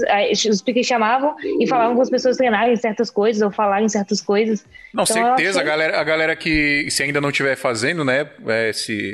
[0.49, 4.65] os speakers chamavam e falavam com as pessoas treinarem certas coisas ou falarem certas coisas.
[4.93, 5.61] Não, então, certeza, achei...
[5.61, 9.11] a, galera, a galera que, se ainda não estiver fazendo, né, é, se,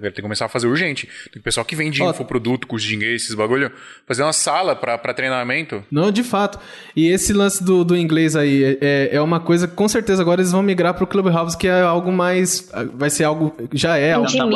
[0.00, 1.08] tem que começar a fazer urgente.
[1.32, 2.10] Tem pessoal que vende oh.
[2.10, 3.70] infoproduto, curso de inglês, esses bagulho,
[4.06, 5.84] fazer uma sala pra, pra treinamento.
[5.90, 6.58] Não, de fato.
[6.94, 10.40] E esse lance do, do inglês aí é, é uma coisa que com certeza agora
[10.40, 12.70] eles vão migrar pro Clubhouse, que é algo mais.
[12.94, 13.54] Vai ser algo.
[13.72, 14.46] Já é algo tá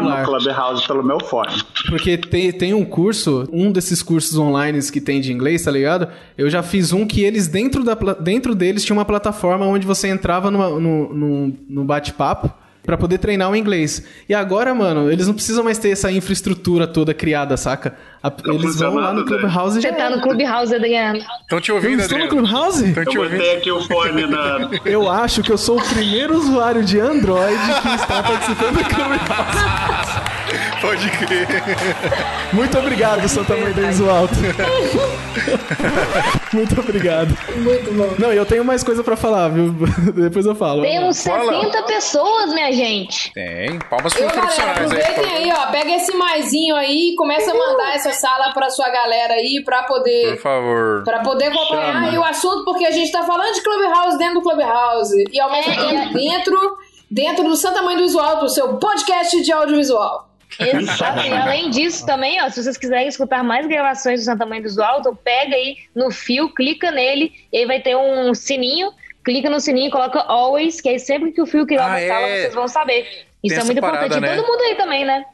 [0.00, 1.62] no Clubhouse pelo meu fone.
[1.88, 6.08] Porque tem, tem um curso, um desses cursos online que tem de inglês, tá ligado?
[6.36, 10.08] Eu já fiz um que eles, dentro, da, dentro deles, tinha uma plataforma onde você
[10.08, 14.04] entrava numa, no, no, no bate-papo para poder treinar o inglês.
[14.28, 17.96] E agora, mano, eles não precisam mais ter essa infraestrutura toda criada, saca?
[18.22, 19.88] A, eles vão lá no Clubhouse e já...
[19.88, 21.18] Você tá no Clubhouse, Adriano.
[21.42, 22.24] Estão te ouvindo, eu Adriano?
[22.24, 22.88] estou no Clubhouse?
[22.88, 23.34] Estão te ouvindo?
[23.34, 24.70] Eu botei aqui o fone na...
[24.84, 30.73] Eu acho que eu sou o primeiro usuário de Android que está participando do Clubhouse.
[30.84, 31.48] Pode crer.
[32.52, 34.34] Muito obrigado, Santa Mãe do Alto.
[36.52, 37.34] Muito obrigado.
[37.56, 38.14] Muito bom.
[38.18, 39.74] Não, eu tenho mais coisa pra falar, viu?
[40.14, 40.82] Depois eu falo.
[40.82, 43.32] Temos 70 pessoas, minha gente.
[43.32, 43.78] Tem.
[43.88, 45.70] Palmas para os profissionais aproveitem aí, aí, ó.
[45.70, 49.84] Pega esse maisinho aí e começa a mandar essa sala pra sua galera aí pra
[49.84, 50.34] poder.
[50.34, 51.02] Por favor.
[51.04, 54.42] Pra poder acompanhar aí o assunto, porque a gente tá falando de Clubhouse dentro do
[54.42, 55.24] Clubhouse.
[55.32, 56.12] E ao mesmo é, tempo é.
[56.12, 56.76] dentro,
[57.10, 60.33] dentro do Santa Mãe do Visual, do seu podcast de audiovisual.
[60.58, 61.26] Exato.
[61.26, 64.82] E além disso, também, ó, se vocês quiserem escutar mais gravações do Santa Mãe do
[64.82, 68.92] Alto, pega aí no fio, clica nele, e aí vai ter um sininho,
[69.24, 72.08] clica no sininho, coloca always, que aí sempre que o fio criar ah, uma é.
[72.08, 73.26] sala, vocês vão saber.
[73.42, 74.22] Isso é muito parada, importante.
[74.22, 74.34] Né?
[74.34, 75.24] E todo mundo aí também, né?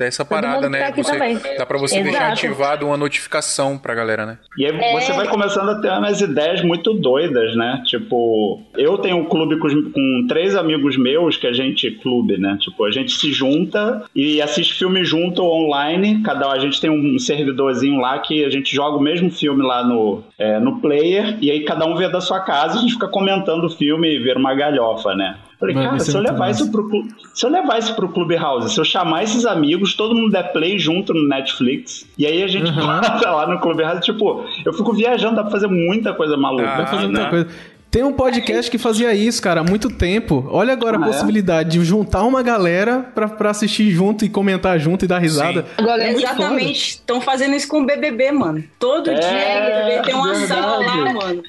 [0.00, 0.90] É essa parada, né?
[0.90, 2.10] Tá você, dá pra você Exato.
[2.10, 4.38] deixar ativado uma notificação pra galera, né?
[4.56, 5.00] E aí é...
[5.00, 7.82] você vai começando a ter umas ideias muito doidas, né?
[7.86, 11.90] Tipo, eu tenho um clube com, com, três amigos meus que a gente.
[12.02, 12.56] Clube, né?
[12.60, 16.22] Tipo, a gente se junta e assiste filme junto online.
[16.22, 19.84] Cada a gente tem um servidorzinho lá que a gente joga o mesmo filme lá
[19.84, 21.38] no, é, no player.
[21.40, 24.08] E aí cada um vê da sua casa e a gente fica comentando o filme
[24.08, 25.36] e ver uma galhofa, né?
[25.62, 26.90] Falei, cara, se eu, levar isso pro,
[27.32, 30.76] se eu levar isso pro Clubhouse, se eu chamar esses amigos, todo mundo der play
[30.76, 32.82] junto no Netflix, e aí a gente uhum.
[32.84, 36.64] lá no Clubhouse, tipo, eu fico viajando, dá pra fazer muita coisa maluca.
[36.64, 37.12] Ah, dá pra fazer né?
[37.12, 37.48] muita coisa.
[37.92, 40.48] Tem um podcast que fazia isso, cara, há muito tempo.
[40.50, 41.78] Olha agora ah, a possibilidade é?
[41.78, 45.66] de juntar uma galera pra, pra assistir junto e comentar junto e dar risada.
[45.76, 46.92] Agora, é exatamente.
[46.92, 48.64] Estão fazendo isso com o BBB, mano.
[48.78, 51.42] Todo é, dia tem uma sala lá, mano.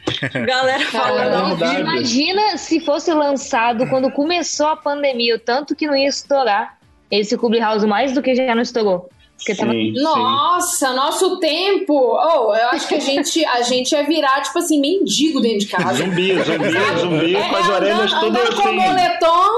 [0.45, 1.63] Galera falando.
[1.63, 6.77] É imagina se fosse lançado quando começou a pandemia, o tanto que não ia estourar
[7.09, 9.09] esse Clubhouse mais do que já não estourou.
[9.51, 9.73] Sim, tava...
[9.73, 10.95] Nossa, sim.
[10.95, 11.93] nosso tempo!
[11.93, 15.67] Oh, eu acho que a gente, a gente ia virar, tipo assim, mendigo dentro de
[15.67, 15.93] casa.
[15.93, 18.61] zumbi, zumbi, zumbi, é, com as orelhas todas assim.
[18.61, 19.49] Com moletom,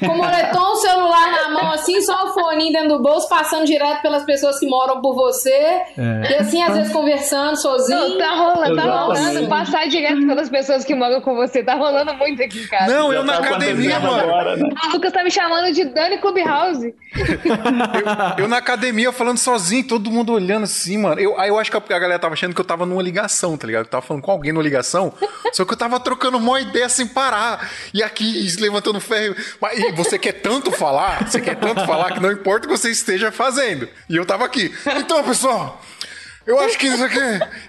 [0.00, 4.24] com moletom, celular na mão, assim, só o fone dentro do bolso, passando direto pelas
[4.24, 5.50] pessoas que moram por você.
[5.50, 6.30] É.
[6.30, 7.98] E assim, às vezes, conversando sozinho.
[7.98, 9.48] Não, tá rolando, tá rolando.
[9.48, 11.62] Passar direto pelas pessoas que moram com você.
[11.62, 12.94] Tá rolando muito aqui em casa.
[12.94, 14.20] Não, eu na tá academia, mano.
[14.20, 14.68] Agora, né?
[14.88, 16.94] O Lucas tá me chamando de Dani Clubhouse.
[18.38, 21.20] eu, eu na academia falando falando sozinho, todo mundo olhando assim, mano.
[21.20, 23.66] Eu, aí eu acho que a galera tava achando que eu tava numa ligação, tá
[23.66, 23.84] ligado?
[23.84, 25.12] Eu tava falando com alguém numa ligação,
[25.52, 27.70] só que eu tava trocando uma ideia sem parar.
[27.92, 29.34] E aqui, levantando ferro.
[29.60, 32.78] Mas, e você quer tanto falar, você quer tanto falar que não importa o que
[32.78, 33.88] você esteja fazendo.
[34.08, 34.72] E eu tava aqui.
[34.96, 35.80] Então, pessoal,
[36.46, 37.18] Eu acho que isso aqui.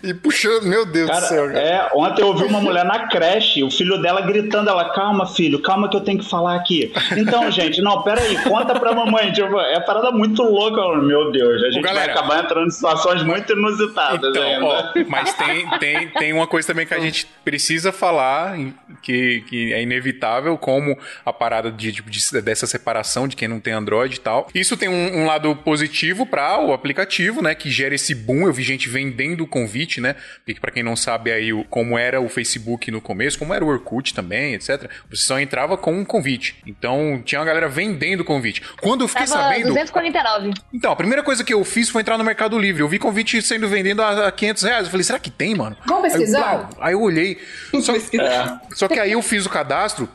[0.04, 1.48] E puxando, meu Deus cara, do céu.
[1.48, 1.60] Cara.
[1.60, 5.62] É, ontem eu ouvi uma mulher na creche, o filho dela gritando, ela, calma, filho,
[5.62, 6.94] calma que eu tenho que falar aqui.
[7.16, 9.32] Então, gente, não, peraí, conta pra mamãe.
[9.32, 11.64] Tipo, é parada muito louca, meu Deus.
[11.64, 14.66] A gente galera, vai acabar entrando em situações muito inusitadas então, ainda.
[14.66, 18.58] Ó, mas tem, tem, tem uma coisa também que a gente precisa falar,
[19.02, 23.74] que, que é inevitável, como a parada de, de, dessa separação de quem não tem
[23.74, 24.48] Android e tal.
[24.54, 27.56] Isso tem um, um lado positivo para o aplicativo, né?
[27.56, 28.48] Que gera esse boom.
[28.48, 30.16] Eu vi gente vendendo o convite, né?
[30.46, 33.64] Porque para quem não sabe aí o, como era o Facebook no começo, como era
[33.64, 34.90] o Orkut também, etc.
[35.10, 36.56] Você só entrava com um convite.
[36.66, 38.62] Então tinha uma galera vendendo convite.
[38.82, 39.70] Quando eu fiquei Tava sabendo.
[39.70, 40.54] 249.
[40.74, 42.82] Então, a primeira coisa que eu fiz foi entrar no Mercado Livre.
[42.82, 44.86] Eu vi convite sendo vendido a 500 reais.
[44.86, 45.78] Eu falei, será que tem, mano?
[45.86, 46.50] Vamos pesquisar?
[46.50, 47.38] Aí eu, aí eu olhei.
[47.82, 48.60] Só, é.
[48.74, 50.10] só que aí eu fiz o cadastro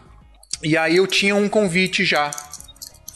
[0.63, 2.31] e aí eu tinha um convite já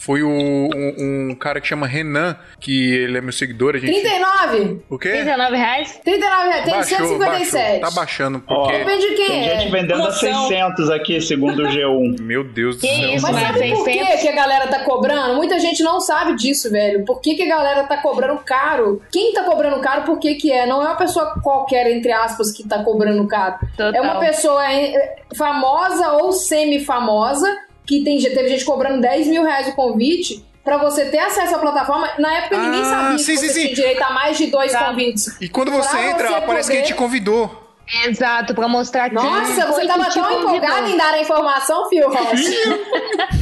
[0.04, 3.74] foi o, um, um, cara que chama Renan, que ele é meu seguidor.
[3.74, 3.90] A gente...
[4.02, 4.82] 39!
[4.90, 5.12] O quê?
[5.12, 6.00] 39 reais?
[6.04, 7.52] 39 reais, tem baixou, 157.
[7.54, 8.74] Baixou, tá baixando, porque...
[8.74, 9.60] Oh, Depende de quem tem é.
[9.60, 12.20] gente vendendo a 600 aqui, segundo o G1.
[12.20, 13.14] meu Deus do que céu.
[13.14, 13.78] Isso, Mas sabe 600?
[13.78, 15.36] por que, que a galera tá cobrando?
[15.36, 17.06] Muita gente não sabe disso, velho.
[17.06, 19.00] Por que, que a galera tá cobrando caro?
[19.10, 20.66] Quem tá cobrando caro, por que que é?
[20.66, 23.56] Não é uma pessoa qualquer, entre aspas, que tá cobrando caro.
[23.74, 23.94] Total.
[23.94, 24.64] É uma pessoa
[25.34, 27.50] famosa ou semi-famosa,
[27.86, 31.58] que tem, teve gente cobrando 10 mil reais o convite para você ter acesso à
[31.58, 32.08] plataforma.
[32.18, 33.74] Na época ninguém Ah, sabia sim, que você sim, tinha sim.
[33.74, 34.84] direito a mais de dois Tá.
[34.86, 35.36] convites.
[35.40, 37.60] E quando você Pra entra, você parece que poder- ele te convidou.
[38.06, 41.86] Exato, pra mostrar quem Nossa, você que tava te tão empolgado em dar a informação,
[41.90, 42.30] Fio Rocha.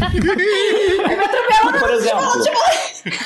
[0.01, 2.43] Aí me atropelou Por exemplo,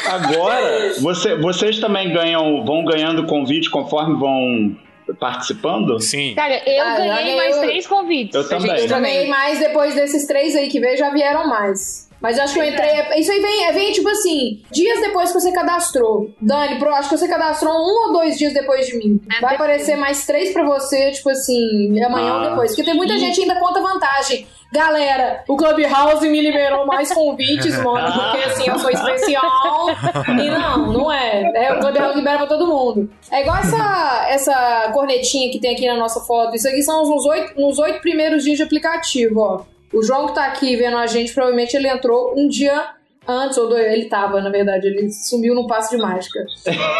[0.06, 4.76] agora você, vocês também ganham, vão ganhando convite conforme vão
[5.14, 6.00] participando?
[6.00, 6.34] Sim.
[6.34, 8.34] Cara, eu Ah, ganhei eu- mais três convites.
[8.34, 8.76] Eu também.
[8.78, 12.05] Eu ganhei mais depois desses três aí que veio, já vieram mais.
[12.20, 12.90] Mas eu acho que eu entrei.
[13.18, 16.30] Isso aí vem, vem tipo assim, dias depois que você cadastrou.
[16.40, 19.20] Dani, pro, acho que você cadastrou um ou dois dias depois de mim.
[19.36, 22.36] É Vai aparecer mais três pra você, tipo assim, amanhã Ah.
[22.42, 22.70] ou depois.
[22.70, 24.46] Porque tem muita gente que ainda conta vantagem.
[24.72, 28.12] Galera, o Clubhouse me liberou mais convites, mano.
[28.12, 29.86] Porque assim, eu sou especial.
[30.28, 31.50] E não, não é.
[31.54, 33.08] é o Clubhouse libera pra todo mundo.
[33.30, 36.56] É igual essa, essa cornetinha que tem aqui na nossa foto.
[36.56, 39.60] Isso aqui são nos oito, nos oito primeiros dias de aplicativo, ó.
[39.96, 42.94] O João que tá aqui vendo a gente, provavelmente ele entrou um dia
[43.28, 46.44] antes, ou dois, ele tava, na verdade, ele sumiu no passo de mágica.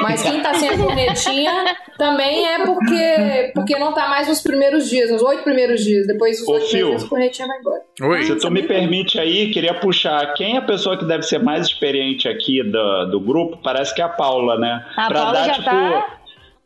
[0.03, 1.53] Mas quem tá sem a cornetinha
[1.97, 6.07] também é porque, porque não tá mais nos primeiros dias, nos oito primeiros dias.
[6.07, 7.81] Depois dos Ô, oito dias, a cornetinha vai embora.
[8.03, 8.25] Oi.
[8.25, 11.67] Se tu me permite aí, queria puxar quem é a pessoa que deve ser mais
[11.67, 14.85] experiente aqui do, do grupo, parece que é a Paula, né?
[14.97, 16.07] A Paula já tá-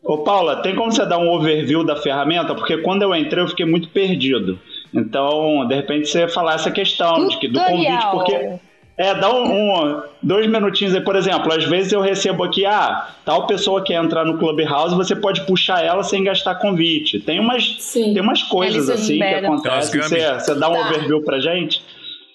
[0.03, 2.55] Ô Paula, tem como você dar um overview da ferramenta?
[2.55, 4.59] Porque quando eu entrei eu fiquei muito perdido.
[4.95, 8.59] Então, de repente, você falar essa questão de que, do convite, porque
[8.99, 13.09] é, dá um, um- dois minutinhos aí, por exemplo, às vezes eu recebo aqui, ah,
[13.24, 17.18] tal pessoa quer entrar no Clubhouse, você pode puxar ela sem gastar convite.
[17.20, 18.12] Tem umas, Sim.
[18.12, 20.01] tem umas coisas Eles assim que acontecem.
[20.03, 20.80] Você, você dá um Tá.
[20.88, 21.82] overview pra gente?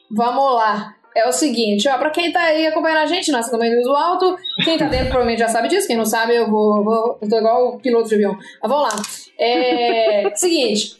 [0.09, 0.93] Vamos lá.
[1.15, 4.35] É o seguinte, ó, pra quem tá aí acompanhando a gente, nossa também do alto,
[4.65, 7.37] quem tá dentro provavelmente já sabe disso, quem não sabe, eu vou, vou eu tô
[7.37, 8.33] igual o piloto de avião.
[8.61, 9.01] Mas vamos lá.
[9.39, 10.97] É, seguinte,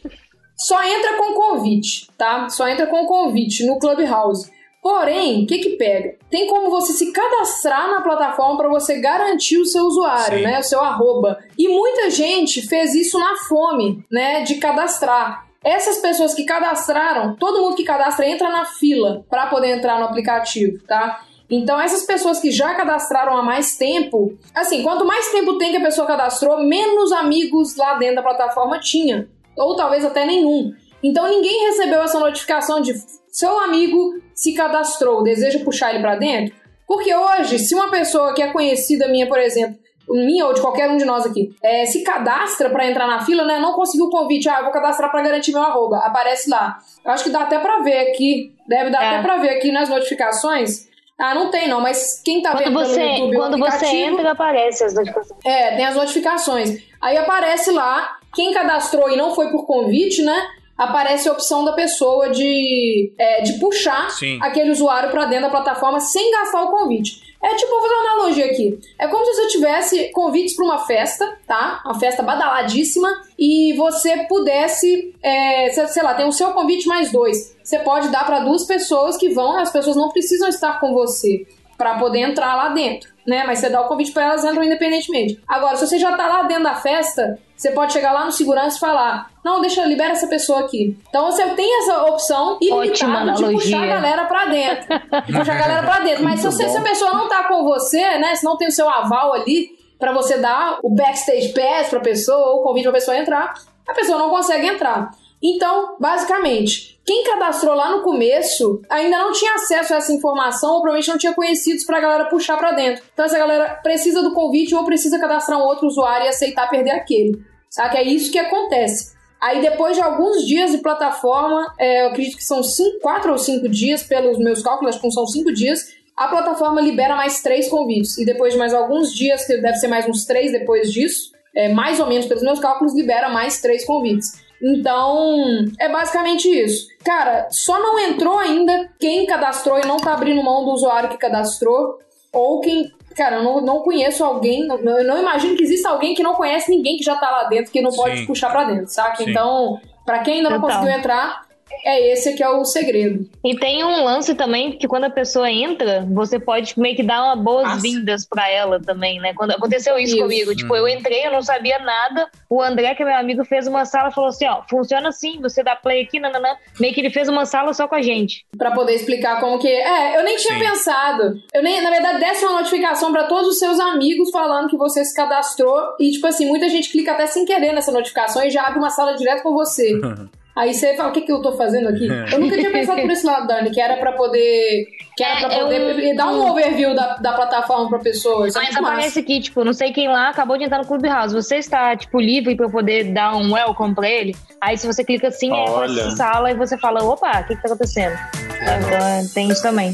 [0.57, 2.49] só entra com convite, tá?
[2.49, 4.51] Só entra com convite no Clubhouse.
[4.81, 6.15] Porém, o que que pega?
[6.29, 10.43] Tem como você se cadastrar na plataforma para você garantir o seu usuário, Sim.
[10.43, 10.59] né?
[10.59, 11.39] O seu arroba.
[11.57, 14.43] E muita gente fez isso na fome, né?
[14.43, 15.47] De cadastrar.
[15.63, 20.05] Essas pessoas que cadastraram, todo mundo que cadastra entra na fila para poder entrar no
[20.05, 21.19] aplicativo, tá?
[21.49, 25.77] Então, essas pessoas que já cadastraram há mais tempo, assim, quanto mais tempo tem que
[25.77, 29.27] a pessoa cadastrou, menos amigos lá dentro da plataforma tinha.
[29.57, 30.73] Ou talvez até nenhum.
[31.03, 32.93] Então, ninguém recebeu essa notificação de
[33.29, 36.55] seu amigo se cadastrou, deseja puxar ele para dentro?
[36.87, 39.77] Porque hoje, se uma pessoa que é conhecida minha, por exemplo,
[40.07, 43.43] minha ou de qualquer um de nós aqui, é, se cadastra pra entrar na fila,
[43.43, 43.59] né?
[43.59, 45.97] Não conseguiu o convite, ah, vou cadastrar pra garantir meu arroba.
[45.97, 46.77] Aparece lá.
[47.03, 49.07] Eu acho que dá até pra ver aqui, deve dar É.
[49.15, 50.87] até pra ver aqui nas notificações.
[51.17, 54.31] Ah, não tem não, mas quem tá Quando vendo você, pelo YouTube quando você entra,
[54.31, 55.39] aparece as notificações.
[55.45, 56.83] é, tem as notificações.
[57.01, 60.47] Aí aparece lá, quem cadastrou e não foi por convite, né?
[60.77, 64.37] Aparece a opção da pessoa de, é, de puxar Sim.
[64.41, 67.23] aquele usuário pra dentro da plataforma sem gastar o convite.
[67.41, 68.79] É tipo, vou fazer uma analogia aqui.
[68.99, 71.81] É como se você tivesse convites pra uma festa, tá?
[71.85, 73.07] Uma festa badaladíssima,
[73.37, 77.55] e você pudesse, é, sei lá, tem o seu convite mais dois.
[77.63, 81.45] Você pode dar pra duas pessoas que vão, as pessoas não precisam estar com você
[81.77, 83.43] pra poder entrar lá dentro, né?
[83.45, 85.41] Mas você dá o convite pra elas entram independentemente.
[85.47, 88.77] Agora, se você já tá lá dentro da festa, você pode chegar lá no segurança
[88.77, 90.97] e falar: "Não, deixa, libera essa pessoa aqui".
[91.09, 94.87] Então você tem essa opção ilimitada de puxar a galera pra dentro.
[95.25, 96.23] De puxar a galera pra dentro.
[96.23, 98.35] Mas se, você- se a pessoa não tá com você, né?
[98.35, 99.69] Se não tem o seu aval ali,
[99.99, 103.53] para você dar o backstage pass pra pessoa ou o convite pra pessoa entrar,
[103.87, 105.09] a pessoa não consegue entrar.
[105.41, 110.81] Então, basicamente, quem cadastrou lá no começo ainda não tinha acesso a essa informação ou
[110.81, 113.03] provavelmente não tinha conhecidos pra galera puxar para dentro.
[113.13, 116.91] Então essa galera precisa do convite ou precisa cadastrar um outro usuário e aceitar perder
[116.91, 117.39] aquele.
[117.69, 117.97] Sabe?
[117.97, 119.13] É isso que acontece.
[119.39, 123.37] Aí depois de alguns dias de plataforma, é, eu acredito que são cinco, quatro ou
[123.37, 127.67] cinco dias, pelos meus cálculos, acho que são cinco dias, a plataforma libera mais três
[127.69, 128.17] convites.
[128.17, 131.69] E depois de mais alguns dias, que deve ser mais uns três depois disso, é,
[131.69, 134.43] mais ou menos pelos meus cálculos, libera mais três convites.
[134.61, 135.35] Então,
[135.79, 136.87] é basicamente isso.
[137.03, 141.17] Cara, só não entrou ainda quem cadastrou e não tá abrindo mão do usuário que
[141.17, 141.99] cadastrou,
[142.31, 142.91] ou quem.
[143.15, 146.69] Cara, eu não, não conheço alguém, eu não imagino que exista alguém que não conhece
[146.69, 148.25] ninguém que já tá lá dentro, que não pode Sim.
[148.25, 149.17] puxar para dentro, saca?
[149.17, 149.29] Sim.
[149.29, 150.79] Então, para quem ainda não Total.
[150.79, 151.45] conseguiu entrar,
[151.83, 153.29] é esse que é o segredo.
[153.43, 157.23] E tem um lance também que quando a pessoa entra, você pode meio que dar
[157.23, 159.33] uma boas-vindas para ela também, né?
[159.33, 160.23] Quando aconteceu isso, isso.
[160.23, 162.29] comigo, tipo, eu entrei, eu não sabia nada.
[162.49, 165.63] O André, que é meu amigo, fez uma sala, falou assim, ó, funciona assim, você
[165.63, 166.55] dá play aqui, nananã.
[166.79, 168.45] Meio que ele fez uma sala só com a gente.
[168.57, 170.17] Para poder explicar como que é.
[170.17, 170.59] eu nem tinha Sim.
[170.59, 171.39] pensado.
[171.53, 175.03] Eu nem, na verdade, desse uma notificação para todos os seus amigos falando que você
[175.03, 178.63] se cadastrou e tipo assim, muita gente clica até sem querer nessa notificação e já
[178.63, 179.99] abre uma sala direto com você.
[180.57, 182.07] Aí você fala, o que, que eu tô fazendo aqui?
[182.07, 184.85] Eu nunca tinha pensado por esse lado, Dani, que era pra poder.
[185.17, 188.47] Que era é, pra poder eu, dar um overview da, da plataforma pra pessoa.
[188.47, 191.33] Isso é Mas aparece aqui, tipo, não sei quem lá acabou de entrar no Clubhouse.
[191.35, 194.33] Você está, tipo, livre pra eu poder dar um welcome pra ele?
[194.61, 196.01] Aí se você clica assim, Olha.
[196.01, 198.17] é sala e você fala, opa, o que, que tá acontecendo?
[198.61, 199.93] Então, tem isso também.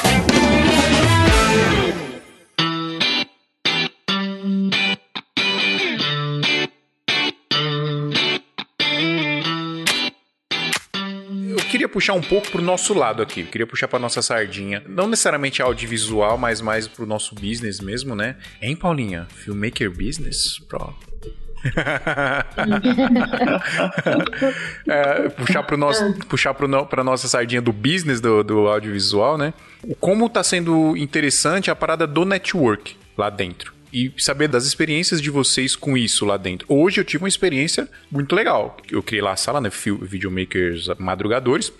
[11.81, 13.43] queria puxar um pouco pro nosso lado aqui.
[13.43, 14.83] queria puxar pra nossa sardinha.
[14.87, 18.35] Não necessariamente audiovisual, mas mais pro nosso business mesmo, né?
[18.61, 19.25] Hein, Paulinha?
[19.29, 20.59] Filmmaker Business?
[20.67, 20.93] Pro.
[24.87, 29.53] é, puxar para nosso puxar pro, pra nossa sardinha do business do, do audiovisual, né?
[29.99, 35.29] Como tá sendo interessante a parada do network lá dentro e saber das experiências de
[35.29, 36.65] vocês com isso lá dentro.
[36.69, 38.77] Hoje eu tive uma experiência muito legal.
[38.89, 39.69] Eu criei lá a sala, né?
[40.01, 41.71] Videomakers madrugadores.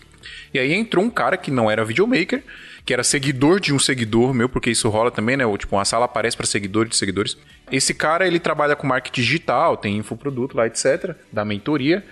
[0.53, 2.43] E aí entrou um cara que não era videomaker,
[2.86, 5.43] que era seguidor de um seguidor meu, porque isso rola também, né?
[5.57, 7.38] Tipo, uma sala aparece para seguidores de seguidores.
[7.72, 12.03] Esse cara, ele trabalha com marketing digital, tem infoproduto lá, etc., da mentoria.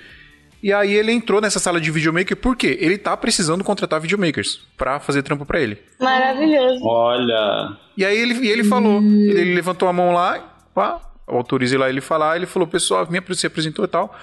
[0.61, 2.77] E aí ele entrou nessa sala de videomaker, por quê?
[2.81, 5.77] Ele tá precisando contratar videomakers para fazer trampo para ele.
[5.99, 6.85] Maravilhoso.
[6.85, 7.77] Olha.
[7.95, 10.39] E aí ele, e ele falou, ele, ele, levantou a mão lá,
[10.73, 14.13] pá, autorizei lá ele falar, ele falou, pessoal, me se apresentou e tal.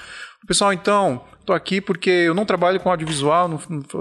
[0.47, 3.61] Pessoal, então, tô aqui porque eu não trabalho com audiovisual, não,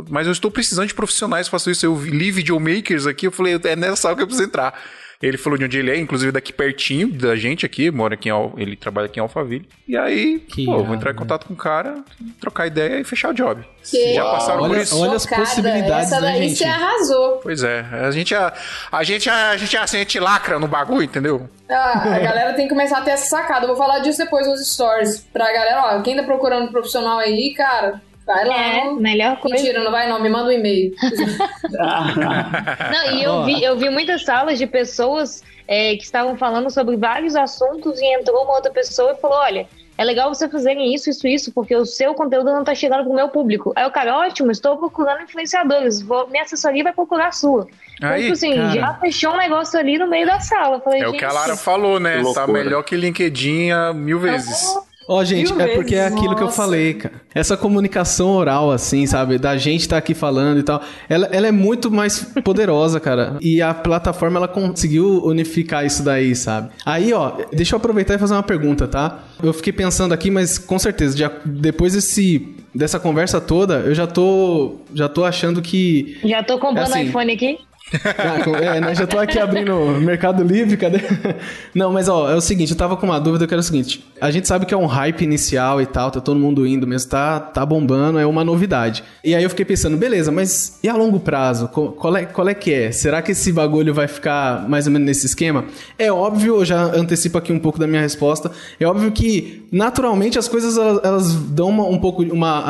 [0.09, 1.86] mas eu estou precisando de profissionais que façam isso.
[1.86, 4.77] Eu li videomakers aqui, eu falei, é nessa sala que eu preciso entrar.
[5.26, 8.53] Ele falou de onde ele é, inclusive daqui pertinho da gente aqui, mora aqui em
[8.57, 9.67] ele trabalha aqui em Alphaville.
[9.88, 12.03] E aí, que pô, vou entrar em contato com o cara,
[12.39, 13.65] trocar ideia e fechar o job.
[13.84, 14.13] Que...
[14.13, 14.99] Já passaram olha, por isso.
[14.99, 16.57] Olha as possibilidades, Essa né, daí né, gente?
[16.57, 17.38] você arrasou.
[17.41, 18.53] Pois é, a gente a,
[18.91, 21.49] a gente a, gente assim, a gente lacra no bagulho, entendeu?
[21.67, 23.63] Ah, a galera tem que começar a ter essa sacada.
[23.63, 25.26] Eu vou falar disso depois nos stories.
[25.34, 28.55] Pra galera, ó, quem tá procurando profissional aí, cara, Vai lá.
[28.55, 29.57] É, melhor coisa.
[29.57, 30.93] Mentira, não vai não, me manda um e-mail.
[32.91, 36.97] não, e eu vi, eu vi muitas salas de pessoas é, que estavam falando sobre
[36.97, 39.67] vários assuntos e entrou uma outra pessoa e falou: olha.
[39.97, 43.13] É legal você fazerem isso, isso, isso, porque o seu conteúdo não está chegando pro
[43.13, 43.71] meu público.
[43.78, 47.65] Aí o cara, ótimo, estou procurando influenciadores, vou, minha assessoria vai procurar a sua.
[47.95, 48.73] Então, Aí, então, tipo assim, cara.
[48.73, 50.82] já fechou um negócio ali no meio da sala.
[50.82, 52.21] Falei, é o que a Lara falou, né?
[52.34, 54.65] Tá melhor que LinkedIn mil vezes.
[55.08, 56.36] Ó, oh, gente, é porque é aquilo Nossa.
[56.36, 57.22] que eu falei, cara.
[57.34, 59.38] Essa comunicação oral, assim, sabe?
[59.38, 60.82] Da gente tá aqui falando e tal.
[61.08, 63.38] Ela, ela é muito mais poderosa, cara.
[63.39, 66.70] E a plataforma, ela conseguiu unificar isso daí, sabe?
[66.84, 69.20] Aí, ó, deixa eu aproveitar e fazer uma pergunta, tá?
[69.43, 74.08] Eu fiquei pensando aqui, mas com certeza, já, depois desse, dessa conversa toda, eu já
[74.08, 76.18] tô, já tô achando que...
[76.24, 77.60] Já tô comprando é assim, iPhone aqui?
[78.17, 80.99] Ah, é, né, já tô aqui abrindo Mercado Livre, cadê?
[81.73, 84.03] Não, mas ó, é o seguinte, eu tava com uma dúvida que era o seguinte:
[84.19, 87.09] a gente sabe que é um hype inicial e tal, tá todo mundo indo mesmo,
[87.09, 89.03] tá, tá bombando, é uma novidade.
[89.23, 91.67] E aí eu fiquei pensando, beleza, mas e a longo prazo?
[91.67, 92.91] Qual é, qual é que é?
[92.91, 95.65] Será que esse bagulho vai ficar mais ou menos nesse esquema?
[95.97, 100.39] É óbvio, eu já antecipo aqui um pouco da minha resposta, é óbvio que naturalmente
[100.39, 102.63] as coisas elas, elas dão uma, um pouco, uma,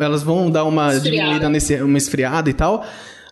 [0.00, 2.84] elas vão dar uma diminuída nesse, uma esfriada e tal.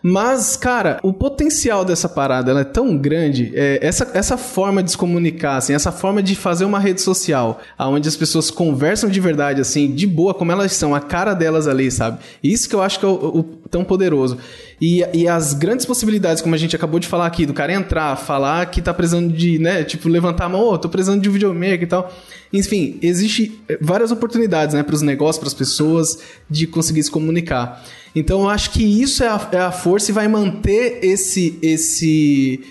[0.05, 3.53] Mas, cara, o potencial dessa parada ela é tão grande.
[3.55, 7.61] É, essa, essa forma de se comunicar, assim, essa forma de fazer uma rede social
[7.79, 11.69] onde as pessoas conversam de verdade, assim, de boa, como elas são, a cara delas
[11.69, 12.19] ali, sabe?
[12.43, 14.37] Isso que eu acho que é o, o tão poderoso.
[14.81, 18.17] E, e as grandes possibilidades, como a gente acabou de falar aqui, do cara entrar,
[18.17, 21.31] falar que tá precisando de, né, tipo, levantar a mão, oh, tô precisando de um
[21.31, 22.13] videomaker e tal.
[22.51, 27.81] Enfim, existe várias oportunidades, né, para os negócios, para as pessoas de conseguir se comunicar.
[28.15, 32.63] Então eu acho que isso é a, é a força e vai manter esse esse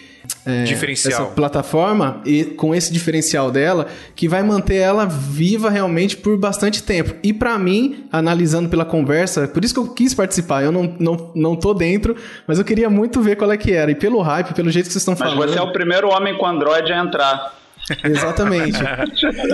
[0.45, 1.13] é, diferencial.
[1.13, 6.83] essa plataforma e com esse diferencial dela que vai manter ela viva realmente por bastante
[6.83, 7.15] tempo.
[7.23, 10.63] E para mim, analisando pela conversa, por isso que eu quis participar.
[10.63, 12.17] Eu não, não, não tô dentro,
[12.47, 13.91] mas eu queria muito ver qual é que era.
[13.91, 15.39] E pelo hype, pelo jeito que vocês estão falando.
[15.39, 17.62] Mas você é o primeiro homem com Android a entrar.
[18.05, 18.79] Exatamente.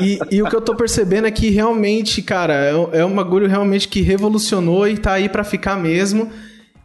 [0.02, 3.48] E, e, o que eu tô percebendo é que realmente, cara, é, é um bagulho
[3.48, 6.30] realmente que revolucionou e tá aí para ficar mesmo.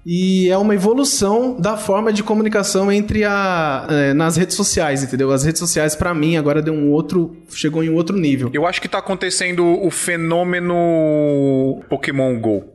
[0.06, 5.32] E é uma evolução da forma de comunicação entre a é, nas redes sociais, entendeu?
[5.32, 8.50] As redes sociais para mim agora deu um outro, chegou em um outro nível.
[8.54, 12.73] Eu acho que tá acontecendo o fenômeno Pokémon Go.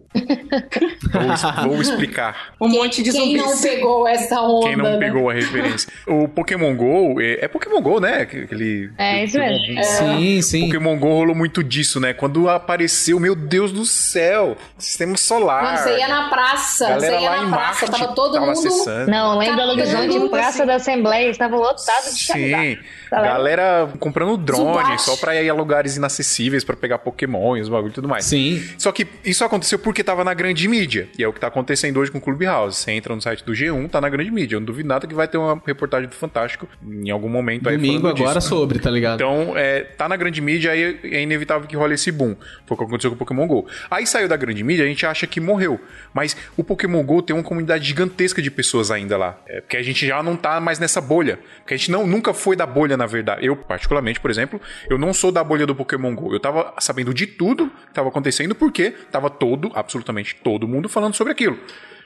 [1.62, 2.48] Vou, vou, explicar.
[2.61, 4.66] Um quem, monte de Quem não pegou essa onda?
[4.66, 4.98] Quem não né?
[4.98, 5.92] pegou a referência.
[6.06, 8.22] o Pokémon GO, é, é, Pokémon GO, né?
[8.22, 9.78] Aquele, é, isso mesmo.
[9.78, 9.82] É.
[9.82, 10.66] Sim, sim.
[10.66, 12.12] Pokémon GO rolou muito disso, né?
[12.12, 15.62] Quando apareceu, meu Deus do céu, sistema solar.
[15.62, 18.59] Não, você ia na praça, você ia na praça, Marte, tava todo tava mundo...
[18.59, 19.11] Acessando.
[19.11, 20.66] Não, lá em Belo Horizonte, Praça assim.
[20.66, 22.78] da Assembleia, estava lotado de Sim.
[23.11, 27.90] Galera comprando drone só pra ir a lugares inacessíveis para pegar Pokémon e os bagulho
[27.90, 28.24] e tudo mais.
[28.24, 28.62] Sim.
[28.76, 31.09] Só que isso aconteceu porque tava na grande mídia.
[31.18, 32.78] E é o que tá acontecendo hoje com o Clubhouse.
[32.78, 34.57] Você entra no site do G1, tá na grande mídia.
[34.57, 37.82] Eu não duvido nada que vai ter uma reportagem do Fantástico em algum momento Domingo
[37.82, 38.49] aí Domingo agora disso.
[38.49, 39.16] sobre, tá ligado?
[39.16, 42.36] Então, é, tá na grande mídia aí é inevitável que role esse boom.
[42.66, 43.66] Foi o que aconteceu com o Pokémon GO.
[43.90, 45.80] Aí saiu da grande mídia, a gente acha que morreu.
[46.12, 49.38] Mas o Pokémon GO tem uma comunidade gigantesca de pessoas ainda lá.
[49.46, 51.38] É, porque a gente já não tá mais nessa bolha.
[51.59, 53.44] Porque a gente não, nunca foi da bolha, na verdade.
[53.44, 56.32] Eu, particularmente, por exemplo, eu não sou da bolha do Pokémon GO.
[56.32, 61.14] Eu tava sabendo de tudo que tava acontecendo porque tava todo, absolutamente todo mundo falando
[61.14, 61.59] sobre aquilo.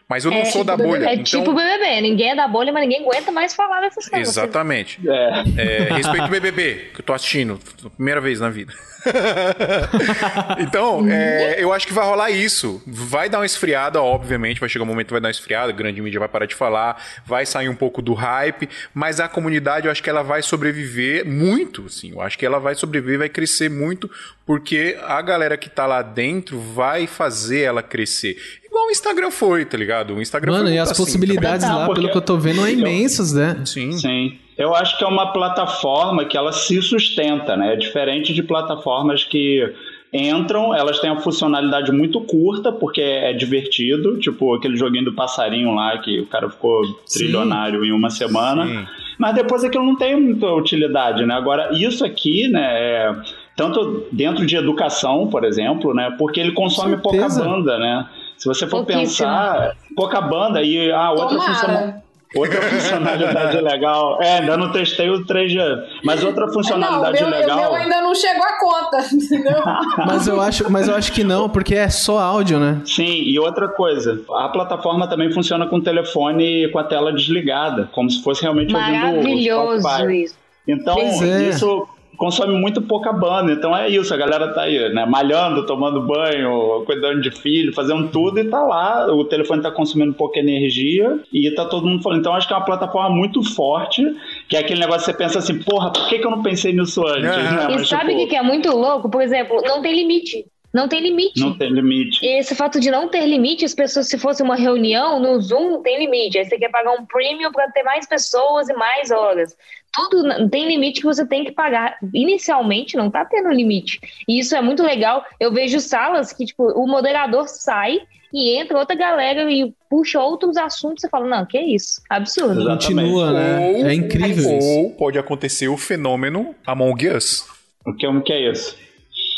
[0.09, 1.07] Mas eu não é, sou da bolha.
[1.07, 1.25] É então...
[1.25, 4.29] tipo BBB, ninguém é da bolha, mas ninguém aguenta mais falar dessas coisas.
[4.29, 5.01] Exatamente.
[5.07, 5.43] É.
[5.57, 7.59] É, respeito o BBB, que eu tô assistindo,
[7.97, 8.73] primeira vez na vida.
[10.59, 12.83] então, é, eu acho que vai rolar isso.
[12.87, 15.75] Vai dar uma esfriada, obviamente, vai chegar um momento que vai dar uma esfriada, a
[15.75, 19.87] grande mídia vai parar de falar, vai sair um pouco do hype, mas a comunidade
[19.87, 22.13] eu acho que ela vai sobreviver muito, assim.
[22.13, 24.11] Eu acho que ela vai sobreviver, vai crescer muito,
[24.47, 28.37] porque a galera que tá lá dentro vai fazer ela crescer.
[28.73, 30.15] Igual o Instagram foi, tá ligado?
[30.15, 32.01] O Instagram Mano, e as assim, possibilidades lá, porque...
[32.01, 33.61] pelo que eu tô vendo, são imensas, né?
[33.67, 33.93] Sim.
[33.93, 34.39] Sim.
[34.57, 37.75] Eu acho que é uma plataforma que ela se sustenta, né?
[37.75, 39.71] É diferente de plataformas que
[40.11, 45.75] entram, elas têm uma funcionalidade muito curta, porque é divertido, tipo aquele joguinho do passarinho
[45.75, 46.81] lá, que o cara ficou
[47.13, 47.89] trilionário Sim.
[47.89, 48.67] em uma semana.
[48.67, 48.87] Sim.
[49.19, 51.35] Mas depois aquilo não tem muita utilidade, né?
[51.35, 53.17] Agora, isso aqui, né, é,
[53.55, 56.15] tanto dentro de educação, por exemplo, né?
[56.19, 58.09] Porque ele consome pouca banda, né?
[58.43, 62.03] Se você for pensar, pouca banda e a ah, outra função
[62.35, 64.21] Outra funcionalidade legal.
[64.21, 65.61] É, ainda não testei o 3G,
[66.03, 67.57] mas outra funcionalidade não, meu, legal.
[67.57, 69.63] O meu ainda não chegou a conta, entendeu?
[70.05, 72.81] mas, eu acho, mas eu acho que não, porque é só áudio, né?
[72.85, 77.89] Sim, e outra coisa, a plataforma também funciona com o telefone com a tela desligada,
[77.93, 80.35] como se fosse realmente ouvindo o Maravilhoso isso.
[80.67, 81.49] Então, é.
[81.49, 81.87] isso
[82.17, 83.53] consome muito pouca banda.
[83.53, 85.05] Então é isso, a galera tá aí, né?
[85.07, 89.13] Malhando, tomando banho, cuidando de filho, fazendo tudo e tá lá.
[89.13, 92.21] O telefone tá consumindo pouca energia e tá todo mundo falando.
[92.21, 94.05] Então acho que é uma plataforma muito forte,
[94.49, 96.73] que é aquele negócio que você pensa assim, porra, por que, que eu não pensei
[96.73, 97.23] nisso antes?
[97.23, 97.67] Né?
[97.71, 98.31] E Mas, sabe o tipo...
[98.31, 99.11] que é muito louco?
[99.11, 100.45] Por exemplo, não tem limite.
[100.73, 101.41] Não tem limite.
[101.41, 102.25] Não tem limite.
[102.25, 105.71] E esse fato de não ter limite, as pessoas, se fosse uma reunião no Zoom,
[105.71, 106.39] não tem limite.
[106.39, 109.55] Aí você quer pagar um premium para ter mais pessoas e mais horas.
[109.93, 111.99] Tudo tem limite que você tem que pagar.
[112.15, 114.01] Inicialmente não tá tendo limite.
[114.27, 115.25] E isso é muito legal.
[115.39, 118.01] Eu vejo salas que, tipo, o moderador sai
[118.33, 121.03] e entra outra galera e puxa outros assuntos.
[121.03, 122.01] Você fala, não, que é isso?
[122.09, 122.65] Absurdo.
[122.65, 123.59] Continua, né?
[123.59, 124.49] Ou, é incrível.
[124.49, 124.97] Ou isso.
[124.97, 127.47] pode acontecer o fenômeno Among Us.
[127.85, 128.82] O que, o que é isso?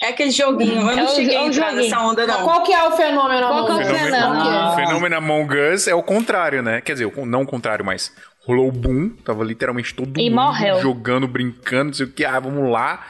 [0.04, 1.90] É aquele joguinho, eu não É o- cheguei é a o entrar joguinho.
[1.90, 2.42] nessa onda, não.
[2.44, 3.46] Qual que é o fenômeno?
[3.46, 3.86] Qual que é o amor?
[3.86, 4.68] Fenômeno, fenômeno?
[4.68, 6.80] o fenômeno Among Us é o contrário, né?
[6.80, 8.12] Quer dizer, o- não o contrário, mas
[8.46, 10.80] rolou o boom, tava literalmente todo E mundo morreu.
[10.80, 13.04] jogando, brincando, não sei o que, ah, vamos lá.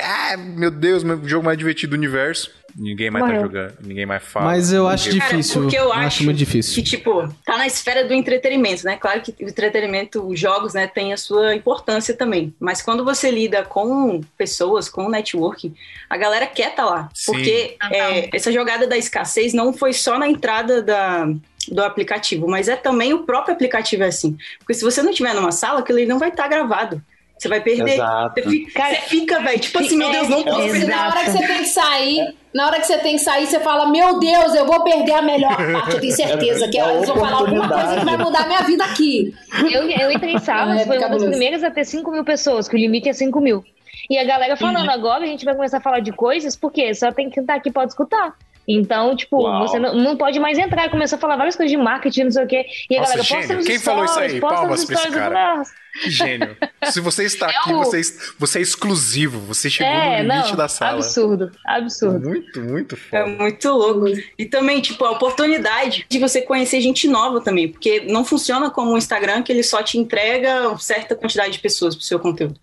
[0.00, 2.50] Ah, meu Deus, meu jogo mais divertido do universo.
[2.76, 3.42] Ninguém mais tá Morreu.
[3.46, 4.46] jogando, ninguém mais fala.
[4.46, 5.62] Mas eu acho Ninguém- Cara, difícil.
[5.62, 6.74] porque eu acho, muito difícil.
[6.74, 8.96] que, tipo, tá na esfera do entretenimento, né?
[8.96, 12.54] Claro que o entretenimento, os jogos, né, tem a sua importância também.
[12.60, 15.74] Mas quando você lida com pessoas, com networking,
[16.08, 17.08] a galera quer tá lá.
[17.14, 17.32] Sim.
[17.32, 21.26] Porque é, essa jogada da escassez não foi só na entrada da,
[21.70, 24.36] do aplicativo, mas é também o próprio aplicativo é assim.
[24.60, 27.02] Porque se você não tiver numa sala, aquilo ali não vai estar gravado.
[27.38, 27.94] Você vai perder.
[27.94, 28.42] Exato.
[28.42, 30.86] Você fica, Cara, você fica, velho, tipo assim, meu Deus, não posso é, perder.
[30.88, 33.60] Na hora que você tem que sair, na hora que você tem que sair, você
[33.60, 35.94] fala: Meu Deus, eu vou perder a melhor parte.
[35.94, 38.62] Eu tenho certeza que É a eles vão falar alguma coisa que vai mudar minha
[38.62, 39.32] vida aqui.
[39.70, 42.66] Eu, eu entrei em salas, É, foi uma das primeiras a ter 5 mil pessoas,
[42.68, 43.64] que o limite é 5 mil.
[44.10, 44.90] E a galera falando, Uhum.
[44.90, 47.70] agora a gente vai começar a falar de coisas, porque só tem que estar aqui
[47.70, 48.34] pode escutar.
[48.70, 49.66] Então, tipo, Uau.
[49.66, 52.30] você não, não pode mais entrar e começar a falar várias coisas de marketing, não
[52.32, 52.66] sei o quê.
[52.90, 53.40] E a Nossa, galera, gênio.
[53.40, 54.40] posta nos Quem falou isso stories, aí?
[54.40, 55.18] posta Palmas nos pra esse stories.
[55.28, 55.62] Cara.
[56.06, 56.56] gênio.
[56.92, 59.38] Se você está aqui, o- você, é- você é exclusivo.
[59.40, 60.92] Você chegou É, no limite não, da sala.
[60.98, 62.28] absurdo, absurdo.
[62.28, 63.26] Muito, muito É foda.
[63.26, 64.06] muito louco.
[64.38, 68.92] E também, tipo, a oportunidade de você conhecer gente nova também, porque não funciona como
[68.92, 72.60] o Instagram que ele só te entrega certa quantidade de pessoas pro seu conteúdo.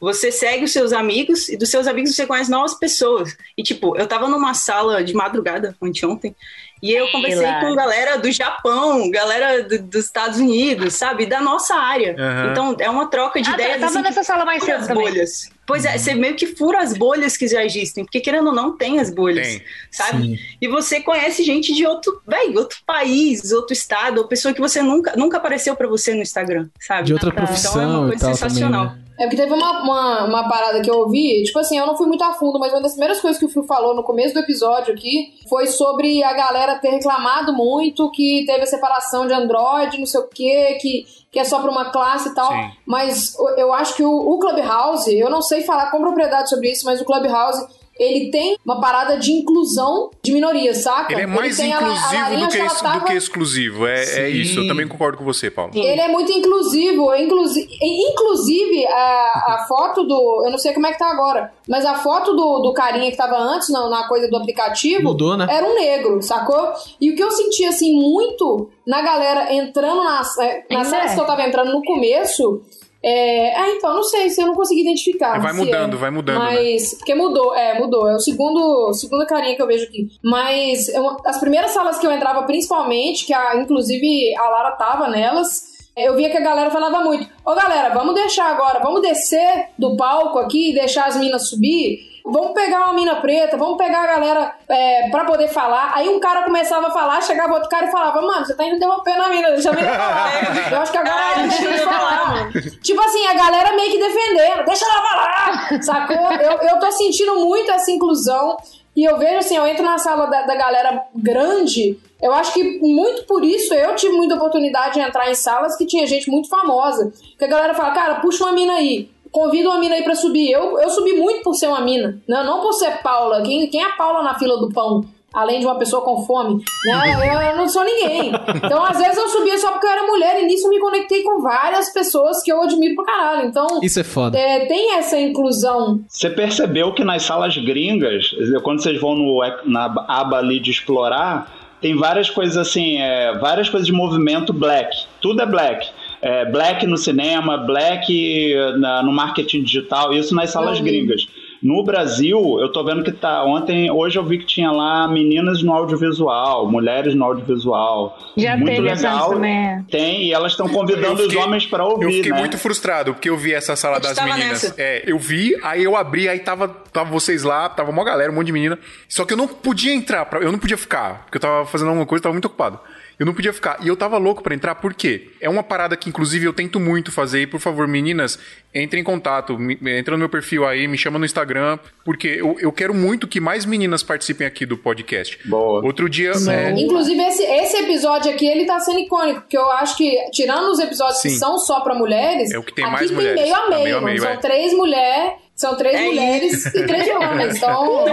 [0.00, 3.36] Você segue os seus amigos e dos seus amigos você conhece novas pessoas.
[3.56, 6.34] E, tipo, eu tava numa sala de madrugada, anteontem,
[6.82, 11.24] e eu conversei com galera do Japão, galera do- dos Estados Unidos, sabe?
[11.24, 12.14] Da nossa área.
[12.18, 12.50] Aham.
[12.50, 13.74] Então, é uma troca de Ah, ideias.
[13.74, 15.04] eu tava assim, nessa sala mais cedo as também.
[15.04, 15.48] bolhas.
[15.66, 18.76] Pois é, você meio que fura as bolhas que já existem, porque querendo ou não,
[18.76, 19.62] tem as bolhas, Tem.
[19.90, 20.22] sabe?
[20.22, 20.38] Sim.
[20.60, 24.82] E você conhece gente de outro, véi, outro país, outro estado, ou pessoa que você
[24.82, 27.04] nunca, nunca apareceu pra você no Instagram, sabe?
[27.06, 28.86] De outra Então, é uma profissão então uma e coisa tal sensacional.
[28.88, 29.03] também, né?
[29.16, 32.06] É porque teve uma, uma, uma parada que eu ouvi, tipo assim, eu não fui
[32.06, 34.40] muito a fundo, mas uma das primeiras coisas que o Fio falou no começo do
[34.40, 39.98] episódio aqui foi sobre a galera ter reclamado muito que teve a separação de Android,
[39.98, 42.50] não sei o quê, que, que é só pra uma classe e tal.
[42.50, 42.70] Sim.
[42.84, 46.84] Mas eu acho que o, o Clubhouse, eu não sei falar com propriedade sobre isso,
[46.84, 47.83] mas o Clubhouse.
[47.98, 51.12] Ele tem uma parada de inclusão de minorias, saca?
[51.12, 53.86] Ele é mais tem a- a inclusivo Larinha, do, que, ex- tava- do que exclusivo.
[53.86, 54.58] É, é isso.
[54.60, 55.70] Eu também concordo com você, Paulo.
[55.74, 60.42] Ele é muito inclusivo, inclusive, inclusive a, a foto do.
[60.44, 63.16] Eu não sei como é que tá agora, mas a foto do, do carinha que
[63.16, 65.46] tava antes na, na coisa do aplicativo Mudou, né?
[65.48, 66.72] era um negro, sacou?
[67.00, 71.12] E o que eu senti assim muito na galera entrando nas, é, nas Ainda salas
[71.12, 71.14] é.
[71.14, 72.62] que eu tava entrando no começo.
[73.06, 75.38] É, ah, então, não sei se eu não consegui identificar.
[75.38, 75.98] Vai mudando, é.
[75.98, 76.54] vai mudando, né?
[76.54, 76.94] Mas.
[76.94, 78.08] Porque mudou, é, mudou.
[78.08, 80.08] É o segundo, segunda carinha que eu vejo aqui.
[80.22, 85.08] Mas eu- as primeiras salas que eu entrava, principalmente, que a, inclusive a Lara tava
[85.08, 85.74] nelas.
[85.94, 89.96] Eu via que a galera falava muito: Ô galera, vamos deixar agora, vamos descer do
[89.96, 92.13] palco aqui e deixar as minas subir.
[92.26, 95.92] Vamos pegar uma mina preta, vamos pegar a galera é, pra poder falar.
[95.94, 99.22] Aí um cara começava a falar, chegava outro cara e falava: Mano, você tá interrompendo
[99.22, 100.32] a mina, deixa a mina falar.
[100.72, 102.52] Eu acho que agora ela deixa eu falar, mano.
[102.82, 106.32] Tipo assim, a galera meio que defendendo, deixa ela falar, sacou?
[106.32, 108.56] Eu, eu tô sentindo muito essa inclusão.
[108.96, 112.78] E eu vejo assim, eu entro na sala da, da galera grande, eu acho que
[112.78, 116.48] muito por isso eu tive muita oportunidade de entrar em salas que tinha gente muito
[116.48, 117.12] famosa.
[117.36, 119.10] Que a galera fala, cara, puxa uma mina aí.
[119.34, 120.52] Convida uma mina aí pra subir.
[120.52, 122.22] Eu, eu subi muito por ser uma mina.
[122.28, 123.42] Não, não por ser Paula.
[123.42, 125.04] Quem, quem é a Paula na fila do pão?
[125.32, 126.62] Além de uma pessoa com fome.
[126.84, 128.30] Não, eu, eu não sou ninguém.
[128.54, 130.40] Então, às vezes, eu subia só porque eu era mulher.
[130.40, 133.48] E nisso eu me conectei com várias pessoas que eu admiro pra caralho.
[133.48, 134.38] Então, Isso é foda.
[134.38, 135.98] é, tem essa inclusão.
[136.08, 138.30] Você percebeu que nas salas gringas,
[138.62, 143.68] quando vocês vão no, na aba ali de explorar, tem várias coisas assim, é, várias
[143.68, 144.96] coisas de movimento black.
[145.20, 145.90] Tudo é black.
[146.26, 150.84] É, black no cinema, black na- no marketing digital, isso nas salas Uhum.
[150.84, 151.26] gringas.
[151.62, 153.42] No Brasil, eu tô vendo que tá.
[153.44, 158.18] Ontem, hoje eu vi que tinha lá meninas no audiovisual, mulheres no audiovisual.
[158.36, 159.30] Já Muito teve legal.
[159.30, 159.56] também.
[159.56, 159.84] é.
[159.90, 162.04] Tem, e elas estão convidando fiquei- os homens para ouvir.
[162.04, 162.38] Eu fiquei né?
[162.38, 164.62] muito frustrado, porque eu vi essa sala das meninas.
[164.62, 164.74] nessa.
[164.76, 168.34] É, eu vi, aí eu abri, aí tava, tava vocês lá, tava uma galera, um
[168.34, 168.78] monte de menina.
[169.08, 171.88] Só que eu não podia entrar, pra- eu não podia ficar, porque eu tava fazendo
[171.88, 172.78] alguma coisa, tava muito ocupado.
[173.18, 173.78] Eu não podia ficar.
[173.82, 175.30] E eu tava louco para entrar, por quê?
[175.40, 177.42] É uma parada que, inclusive, eu tento muito fazer.
[177.42, 178.38] E, por favor, meninas,
[178.74, 179.58] entrem em contato.
[179.58, 181.78] Me, entra no meu perfil aí, me chama no Instagram.
[182.04, 185.38] Porque eu, eu quero muito que mais meninas participem aqui do podcast.
[185.48, 185.84] Boa.
[185.84, 186.32] Outro dia.
[186.48, 186.70] É...
[186.72, 189.42] Inclusive, esse, esse episódio aqui, ele tá sendo icônico.
[189.42, 191.28] Porque eu acho que, tirando os episódios Sim.
[191.28, 193.42] que são só pra mulheres, é o que tem aqui mais tem mulheres.
[193.42, 193.70] meio a meio.
[193.70, 194.36] Tá meio, a meio são é.
[194.36, 195.44] três mulheres.
[195.54, 196.76] São três é mulheres isso.
[196.76, 197.56] e três homens.
[197.56, 198.04] Então.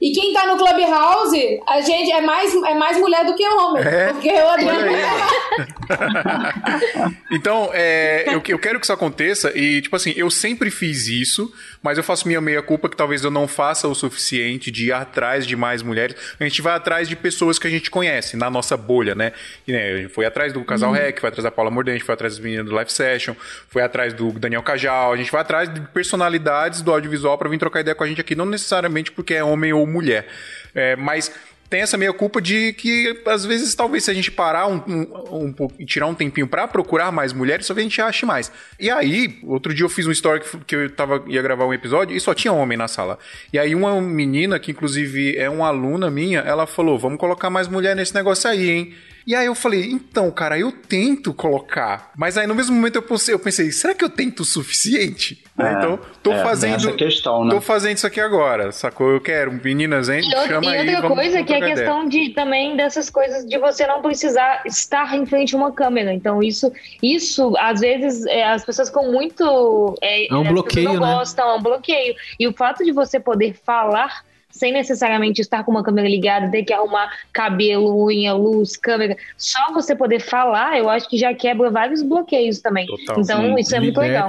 [0.00, 3.82] E quem tá no Clubhouse, a gente é mais, é mais mulher do que homem.
[3.82, 4.12] É?
[4.12, 4.86] Porque eu adoro
[7.32, 9.56] Então, é, eu, eu quero que isso aconteça.
[9.56, 11.50] E, tipo assim, eu sempre fiz isso,
[11.86, 15.46] mas eu faço minha meia-culpa que talvez eu não faça o suficiente de ir atrás
[15.46, 16.16] de mais mulheres.
[16.40, 19.32] A gente vai atrás de pessoas que a gente conhece, na nossa bolha, né?
[19.68, 20.96] E, né foi atrás do Casal uhum.
[20.96, 23.36] Rec, foi atrás da Paula Mordente, foi atrás das meninas do Live Session,
[23.68, 25.12] foi atrás do Daniel Cajal.
[25.12, 28.20] A gente vai atrás de personalidades do audiovisual para vir trocar ideia com a gente
[28.20, 30.26] aqui, não necessariamente porque é homem ou mulher.
[30.74, 31.32] É, mas
[31.68, 35.54] tem essa meia culpa de que, às vezes, talvez se a gente parar um, um,
[35.58, 38.52] um e tirar um tempinho para procurar mais mulheres, talvez a gente ache mais.
[38.78, 41.74] E aí, outro dia eu fiz um story que, que eu tava, ia gravar um
[41.74, 43.18] episódio e só tinha homem na sala.
[43.52, 47.68] E aí, uma menina, que inclusive é uma aluna minha, ela falou: vamos colocar mais
[47.68, 48.94] mulher nesse negócio aí, hein?
[49.26, 52.12] E aí eu falei, então, cara, eu tento colocar.
[52.16, 55.42] Mas aí no mesmo momento eu pensei, eu pensei será que eu tento o suficiente?
[55.58, 56.94] É, então, tô é, fazendo.
[56.94, 57.50] Questão, né?
[57.50, 59.10] Tô fazendo isso aqui agora, sacou?
[59.10, 59.52] Eu quero.
[59.52, 60.20] Meninas, hein?
[60.20, 60.88] E, chama e aí.
[60.90, 64.62] outra vamos, coisa que é a questão de também dessas coisas de você não precisar
[64.64, 66.12] estar em frente a uma câmera.
[66.12, 66.70] Então, isso,
[67.02, 69.96] isso às vezes, é, as pessoas com muito.
[70.00, 71.14] É, é um bloqueio, não né?
[71.14, 72.14] gostam, é um bloqueio.
[72.38, 74.24] E o fato de você poder falar
[74.56, 79.16] sem necessariamente estar com uma câmera ligada, ter que arrumar cabelo, unha, luz, câmera.
[79.36, 82.86] Só você poder falar, eu acho que já quebra vários bloqueios também.
[82.86, 83.60] Total, então, sim.
[83.60, 84.28] isso é muito legal.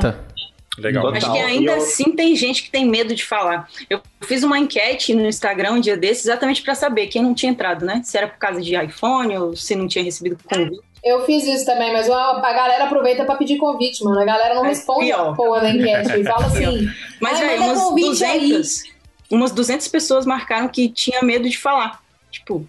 [0.78, 1.08] Legal.
[1.08, 1.78] Acho que ainda eu...
[1.78, 3.68] assim tem gente que tem medo de falar.
[3.90, 7.52] Eu fiz uma enquete no Instagram um dia desses exatamente para saber quem não tinha
[7.52, 8.02] entrado, né?
[8.04, 10.80] Se era por causa de iPhone ou se não tinha recebido convite.
[11.04, 14.20] Eu fiz isso também, mas a galera aproveita para pedir convite, mano.
[14.20, 15.30] A galera não é responde pior.
[15.30, 16.24] a porra da enquete.
[16.26, 16.90] Fala assim.
[17.20, 18.97] Mas, velho, umas 200, aí
[19.30, 22.02] umas 200 pessoas marcaram que tinha medo de falar.
[22.32, 22.68] Tipo,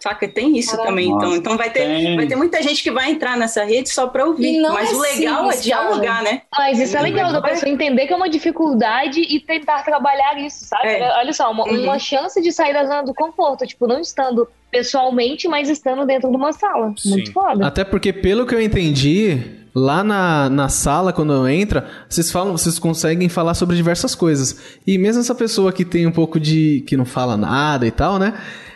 [0.00, 0.26] saca?
[0.28, 0.88] Tem isso Caramba.
[0.88, 1.36] também, então.
[1.36, 4.60] Então vai ter, vai ter muita gente que vai entrar nessa rede só pra ouvir.
[4.60, 6.42] Mas é o legal é dialogar, né?
[6.56, 10.64] Mas isso é legal, da pessoa entender que é uma dificuldade e tentar trabalhar isso,
[10.64, 10.88] sabe?
[10.88, 11.18] É.
[11.18, 11.84] Olha só, uma, uhum.
[11.84, 16.30] uma chance de sair da zona do conforto, tipo, não estando pessoalmente, mas estando dentro
[16.30, 16.94] de uma sala.
[16.96, 17.10] Sim.
[17.10, 17.66] Muito foda.
[17.66, 22.76] Até porque, pelo que eu entendi, Lá na, na sala, quando entra, vocês falam, vocês
[22.76, 24.60] conseguem falar sobre diversas coisas.
[24.84, 26.82] E mesmo essa pessoa que tem um pouco de.
[26.88, 28.34] que não fala nada e tal, né?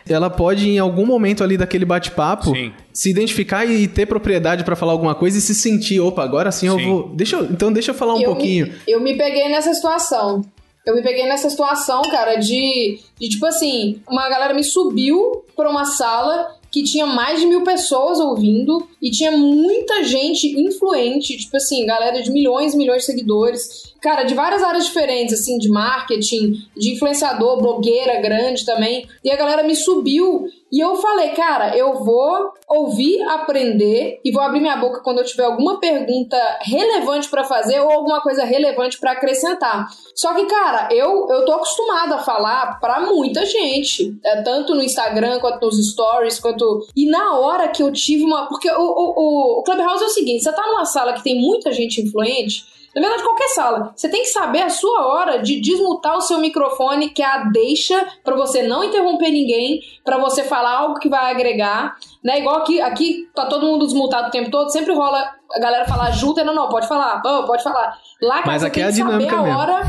[0.09, 2.53] Ela pode, em algum momento ali daquele bate-papo,
[2.93, 6.69] se identificar e ter propriedade para falar alguma coisa e se sentir, opa, agora sim,
[6.69, 6.73] sim.
[6.73, 7.09] eu vou.
[7.09, 8.67] Deixa eu, então deixa eu falar um eu pouquinho.
[8.67, 10.43] Me, eu me peguei nessa situação.
[10.87, 15.71] Eu me peguei nessa situação, cara, de, de tipo assim, uma galera me subiu pra
[15.71, 21.57] uma sala que tinha mais de mil pessoas ouvindo e tinha muita gente influente, tipo
[21.57, 25.71] assim, galera de milhões e milhões de seguidores, cara, de várias áreas diferentes, assim, de
[25.71, 29.09] marketing, de influenciador, blogueira grande também.
[29.25, 34.43] E a galera me subiu e eu falei, cara, eu vou ouvir, aprender e vou
[34.43, 38.99] abrir minha boca quando eu tiver alguma pergunta relevante para fazer ou alguma coisa relevante
[39.01, 39.89] para acrescentar.
[40.15, 44.83] Só que, cara, eu, eu tô acostumada a falar para muita gente, é, tanto no
[44.83, 46.87] Instagram quanto nos stories, quanto.
[46.95, 48.49] E na hora que eu tive uma.
[48.49, 51.73] Porque o, o, o Clubhouse é o seguinte: você tá numa sala que tem muita
[51.73, 52.75] gente influente.
[52.95, 53.93] Na verdade, qualquer sala.
[53.97, 57.45] Você tem que saber a sua hora de desmutar o seu microfone, que é a
[57.45, 61.97] deixa, para você não interromper ninguém, para você falar algo que vai agregar.
[62.23, 62.39] Né?
[62.39, 66.11] Igual aqui, aqui tá todo mundo desmutado o tempo todo, sempre rola a galera falar
[66.13, 67.99] junto, não, não, pode falar, oh, pode falar.
[68.23, 69.59] Lá, cara, Mas aqui é a dinâmica a mesmo.
[69.59, 69.83] hora.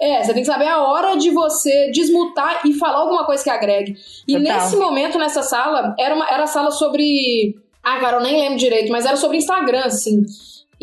[0.00, 3.50] É, você tem que saber a hora de você desmutar e falar alguma coisa que
[3.50, 3.94] agregue.
[4.26, 4.40] E Total.
[4.40, 7.56] nesse momento, nessa sala, era uma era sala sobre.
[7.82, 10.24] Ah, cara, eu nem lembro direito, mas era sobre Instagram, assim.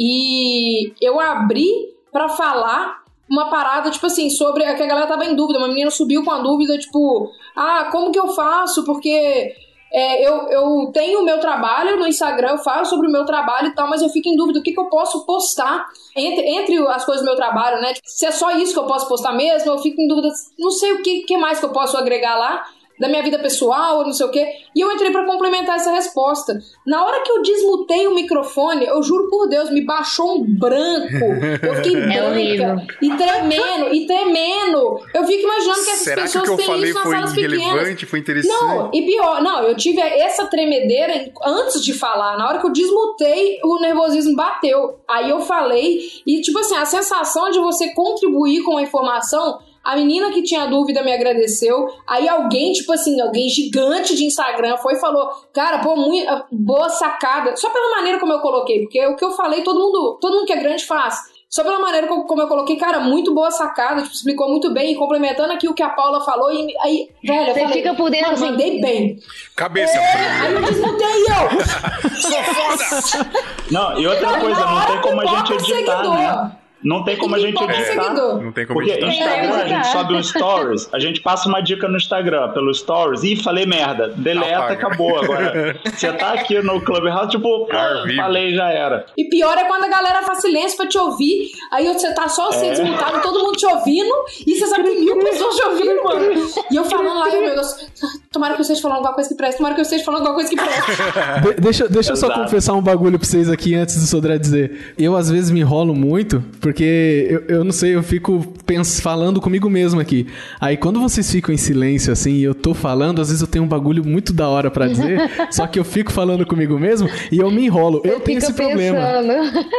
[0.02, 1.70] E eu abri
[2.10, 4.64] para falar uma parada, tipo assim, sobre.
[4.64, 5.60] É que a galera tava em dúvida.
[5.60, 8.86] Uma menina subiu com a dúvida, tipo, ah, como que eu faço?
[8.86, 9.54] Porque
[9.92, 13.68] é, eu, eu tenho o meu trabalho no Instagram, eu falo sobre o meu trabalho
[13.68, 15.86] e tal, mas eu fico em dúvida o que, que eu posso postar
[16.16, 17.94] entre, entre as coisas do meu trabalho, né?
[17.94, 20.72] Tipo, se é só isso que eu posso postar mesmo, eu fico em dúvida, não
[20.72, 22.64] sei o que, que mais que eu posso agregar lá
[23.00, 24.46] da minha vida pessoal, não sei o quê.
[24.76, 26.60] E eu entrei para complementar essa resposta.
[26.86, 31.16] Na hora que eu desmutei o microfone, eu juro por Deus, me baixou um branco.
[31.64, 35.00] Eu fiquei é branca e tremendo, e tremendo.
[35.14, 37.04] Eu fico imaginando que essas Será pessoas que o que eu têm falei isso nas
[37.04, 38.10] foi salas relevante, pequenas.
[38.10, 38.60] foi interessante?
[38.60, 42.38] Não, e pior, não, eu tive essa tremedeira antes de falar.
[42.38, 45.00] Na hora que eu desmutei, o nervosismo bateu.
[45.08, 49.60] Aí eu falei, e tipo assim, a sensação de você contribuir com a informação
[49.90, 51.88] A menina que tinha dúvida me agradeceu.
[52.08, 56.90] Aí alguém, tipo assim, alguém gigante de Instagram foi e falou: Cara, pô, muito, boa
[56.90, 57.56] sacada.
[57.56, 60.46] Só pela maneira como eu coloquei, porque o que eu falei, todo mundo, todo mundo
[60.46, 61.18] que é grande faz.
[61.50, 65.54] Só pela maneira como eu coloquei, cara, muito boa sacada, tipo, explicou muito bem, complementando
[65.54, 68.46] aqui o que a Paula falou, e aí, velho, Você falei, fica por dentro, assim,
[68.46, 69.18] mandei bem.
[69.56, 69.98] Cabeça.
[69.98, 72.12] É, aí eu desmutei eu.
[72.22, 73.32] Sou foda!
[73.72, 76.59] Não, e outra coisa, não tem como a gente editar, né?
[76.84, 78.14] Não tem como a gente editar.
[78.14, 79.08] Não tem como Porque editar.
[79.12, 83.24] Instagram, a gente sobe um stories, a gente passa uma dica no Instagram, pelo stories,
[83.24, 84.74] e falei merda, deleta, Apaga.
[84.74, 85.20] acabou.
[85.24, 88.16] Agora, você tá aqui no Clubhouse, tipo, Ao vivo.
[88.22, 89.06] falei, já era.
[89.18, 92.52] E pior é quando a galera faz silêncio pra te ouvir, aí você tá só
[92.52, 92.70] você É.
[92.72, 94.14] desmutado, todo mundo te ouvindo,
[94.48, 96.50] e você sabe que mil pessoas te ouvindo, mano.
[96.72, 97.90] E eu falando lá, meu Deus,
[98.32, 100.36] tomara que eu esteja falando alguma coisa que presta, tomara que eu esteja falando alguma
[100.36, 101.42] coisa que presta.
[101.56, 104.94] De- deixa deixa eu só confessar um bagulho pra vocês aqui antes do Sodré dizer.
[104.98, 109.40] Eu, às vezes, me enrolo muito, porque eu, eu não sei, eu fico pens- falando
[109.42, 110.28] comigo mesmo aqui.
[110.60, 113.64] Aí, quando vocês ficam em silêncio, assim, e eu tô falando, às vezes eu tenho
[113.66, 115.20] um bagulho muito da hora pra dizer,
[115.52, 118.02] só que eu fico falando comigo mesmo e eu me enrolo.
[118.04, 119.00] Eu tenho esse problema.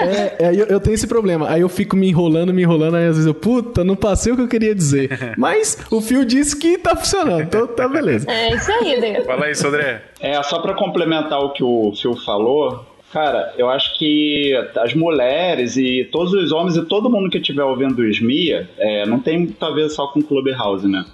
[0.02, 1.48] É, é, eu, eu tenho esse problema.
[1.50, 4.36] Aí eu fico me enrolando, me enrolando, aí às vezes eu, puta, não passei o
[4.36, 5.34] que eu queria dizer.
[5.38, 8.30] Mas o fio disse que tá funcionando, então tá beleza.
[8.30, 9.26] É isso aí, Deus.
[9.26, 10.02] Fala aí, Sodré.
[10.20, 15.76] É, só pra complementar o que o Phil falou, cara, eu acho que as mulheres
[15.76, 19.38] e todos os homens e todo mundo que estiver ouvindo o SMIA, é, não tem
[19.38, 21.04] muito a ver só com Clubhouse, né?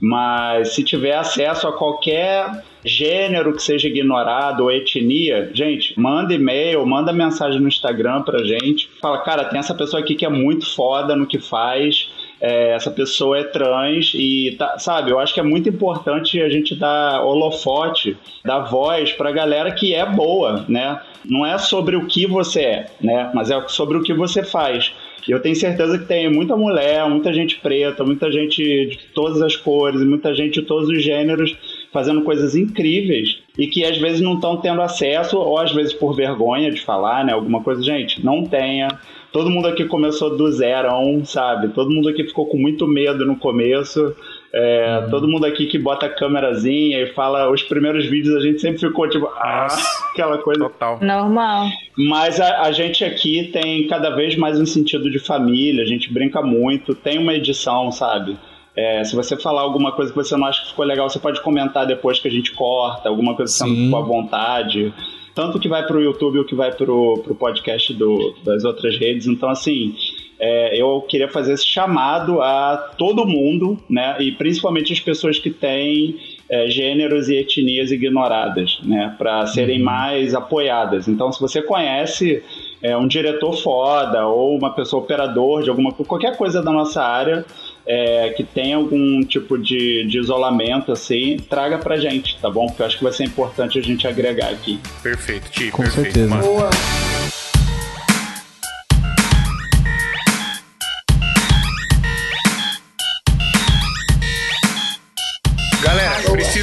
[0.00, 6.84] Mas se tiver acesso a qualquer gênero que seja ignorado ou etnia, gente, manda e-mail,
[6.84, 8.90] manda mensagem no Instagram pra gente.
[9.00, 12.10] Fala, cara, tem essa pessoa aqui que é muito foda no que faz.
[12.46, 16.48] É, essa pessoa é trans e tá- sabe, eu acho que é muito importante a
[16.50, 21.00] gente dar holofote, dar voz pra galera que é boa, né?
[21.24, 23.30] Não é sobre o que você é, né?
[23.34, 24.92] Mas é sobre o que você faz.
[25.26, 29.40] E eu tenho certeza que tem muita mulher, muita gente preta, muita gente de todas
[29.40, 31.56] as cores, muita gente de todos os gêneros
[31.94, 36.12] fazendo coisas incríveis e que às vezes não estão tendo acesso, ou às vezes por
[36.12, 37.32] vergonha de falar, né?
[37.32, 38.88] Alguma coisa, gente, não tenha.
[39.32, 41.68] Todo mundo aqui começou do zero a um, sabe?
[41.68, 44.12] Todo mundo aqui ficou com muito medo no começo.
[44.52, 48.60] É, Todo mundo aqui que bota a câmerazinha e fala os primeiros vídeos, a gente
[48.60, 49.68] sempre ficou tipo, ah,
[50.12, 50.64] aquela coisa.
[50.64, 50.98] Total.
[51.00, 51.68] Normal.
[51.96, 56.12] Mas a, a gente aqui tem cada vez mais um sentido de família, a gente
[56.12, 58.36] brinca muito, tem uma edição, sabe?
[58.76, 61.40] É, se você falar alguma coisa que você não acha que ficou legal, você pode
[61.40, 64.92] comentar depois que a gente corta, alguma coisa que você não ficou à vontade.
[65.34, 69.26] Tanto que vai pro YouTube ou que vai pro, pro podcast do, das outras redes.
[69.26, 69.94] Então, assim,
[70.38, 74.16] é, eu queria fazer esse chamado a todo mundo, né?
[74.20, 76.16] E principalmente as pessoas que têm
[76.48, 79.14] é, gêneros e etnias ignoradas, né?
[79.16, 81.08] Para serem mais apoiadas.
[81.08, 82.42] Então, se você conhece
[82.82, 87.44] é, um diretor foda ou uma pessoa operador de alguma qualquer coisa da nossa área
[87.86, 92.66] é, que tem algum tipo de, de isolamento assim, traga pra gente, tá bom?
[92.66, 94.80] Porque eu acho que vai ser importante a gente agregar aqui.
[95.02, 95.70] Perfeito, Ti.
[95.70, 96.28] Com perfeito, certeza.
[96.28, 96.42] mano.
[96.42, 96.70] Boa.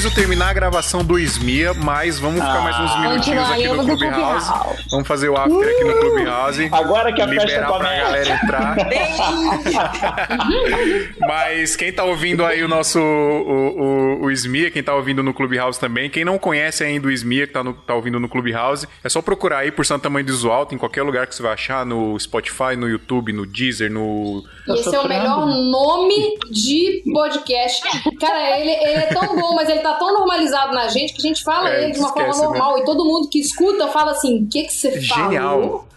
[0.02, 4.50] Preciso terminar a gravação do Esmia, mas vamos ficar mais uns minutinhos aqui no Clubhouse.
[4.90, 6.70] Vamos fazer o after aqui no Clubhouse.
[6.72, 8.02] Agora que a festa liberar pra começa.
[8.02, 8.76] galera entrar.
[11.20, 15.34] Mas quem tá ouvindo aí o nosso o, o, o Smia, quem tá ouvindo no
[15.34, 18.88] Clubhouse também, quem não conhece ainda o Smia, que tá, no- tá ouvindo no Clubhouse,
[19.04, 21.54] é só procurar aí por Santo Tamanho do Visual, em qualquer lugar que você vai
[21.54, 24.44] achar, no Spotify, no YouTube, no Deezer, no...
[24.68, 27.82] E esse é o melhor nome de podcast.
[28.20, 31.28] Cara, ele, ele é tão bom, mas ele tá tão normalizado na gente que a
[31.28, 32.48] gente fala É, ele de uma forma esquece, né?
[32.48, 32.78] normal.
[32.80, 35.24] E todo mundo que escuta fala assim: o que, que você falou?
[35.32, 35.88] Genial.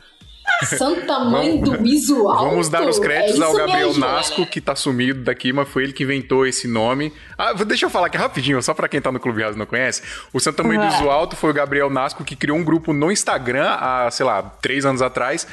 [0.64, 2.50] Santa mãe do visual.
[2.50, 4.50] Vamos dar os créditos é ao Gabriel mesmo, Nasco, galera.
[4.50, 7.12] que tá sumido daqui, mas foi ele que inventou esse nome.
[7.36, 10.02] Ah, deixa eu falar aqui rapidinho, só pra quem tá no Clubhouse e não conhece.
[10.34, 10.96] O Santo Tamanho do Vai.
[11.00, 14.42] Iso Alto foi o Gabriel Nasco que criou um grupo no Instagram há, sei lá,
[14.42, 15.46] três anos atrás.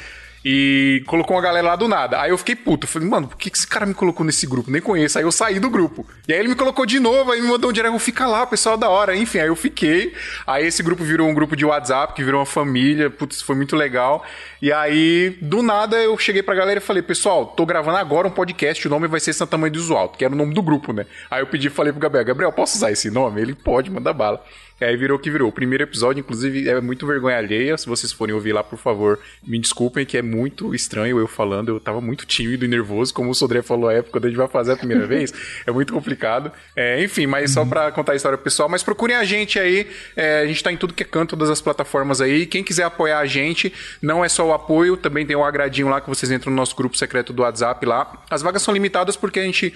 [0.44, 2.20] E colocou uma galera lá do nada.
[2.20, 2.86] Aí eu fiquei puto.
[2.86, 4.70] Falei, mano, por que que esse cara me colocou nesse grupo?
[4.70, 5.18] Nem conheço.
[5.18, 6.06] Aí eu saí do grupo.
[6.26, 8.76] E aí ele me colocou de novo, aí me mandou um direct, fica lá, pessoal
[8.76, 9.16] da hora.
[9.16, 10.14] Enfim, aí eu fiquei.
[10.46, 13.08] Aí esse grupo virou um grupo de WhatsApp, que virou uma família.
[13.08, 14.24] Putz, foi muito legal.
[14.60, 18.30] E aí, do nada, eu cheguei pra galera e falei, pessoal, tô gravando agora um
[18.30, 20.92] podcast, o nome vai ser Santa Mãe do Alto, que era o nome do grupo,
[20.92, 21.04] né?
[21.30, 23.40] Aí eu pedi, falei pro Gabriel, Gabriel, posso usar esse nome?
[23.40, 24.44] Ele pode, manda bala.
[24.82, 25.48] E aí virou o que virou.
[25.48, 27.78] O primeiro episódio, inclusive, é muito vergonha alheia.
[27.78, 31.68] Se vocês forem ouvir lá, por favor, me desculpem, que é muito estranho eu falando.
[31.68, 34.36] Eu tava muito tímido e nervoso, como o Sodré falou à época, quando a gente
[34.36, 35.32] vai fazer a primeira vez.
[35.64, 36.50] É muito complicado.
[36.74, 38.68] É, enfim, mas só pra contar a história pessoal.
[38.68, 39.86] Mas procurem a gente aí.
[40.16, 42.44] É, a gente tá em tudo que é canto, todas as plataformas aí.
[42.44, 43.72] Quem quiser apoiar a gente,
[44.02, 46.74] não é só o apoio, também tem o agradinho lá que vocês entram no nosso
[46.74, 48.20] grupo secreto do WhatsApp lá.
[48.28, 49.72] As vagas são limitadas porque a gente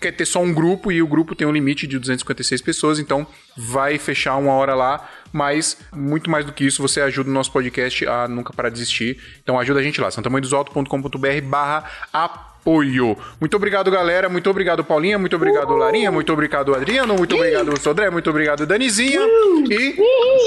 [0.00, 3.26] quer ter só um grupo e o grupo tem um limite de 256 pessoas, então
[3.56, 7.52] vai fechar uma hora lá, mas muito mais do que isso, você ajuda o nosso
[7.52, 9.18] podcast a nunca parar de existir.
[9.42, 13.16] Então ajuda a gente lá, santamanhodosalto.com.br barra apoio.
[13.40, 14.28] Muito obrigado, galera.
[14.28, 15.18] Muito obrigado, Paulinha.
[15.18, 16.12] Muito obrigado, Larinha.
[16.12, 17.14] Muito obrigado, Adriano.
[17.14, 18.10] Muito obrigado, Sodré.
[18.10, 19.20] Muito obrigado, Danizinha.
[19.70, 19.96] E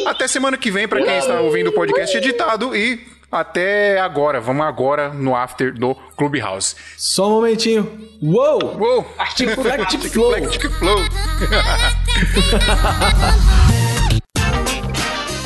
[0.07, 2.75] até semana que vem, para quem está ouvindo o podcast editado.
[2.75, 2.99] E
[3.31, 4.41] até agora.
[4.41, 6.75] Vamos agora no after do Clubhouse.
[6.97, 8.09] Só um momentinho.
[8.21, 8.77] Uou!
[8.79, 9.13] Uou!
[9.17, 10.33] Artigo Flectic Flow.
[10.79, 10.99] Flow.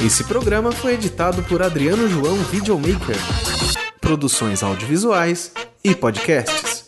[0.06, 3.16] Esse programa foi editado por Adriano João Videomaker.
[4.00, 5.52] Produções audiovisuais
[5.84, 6.85] e podcasts.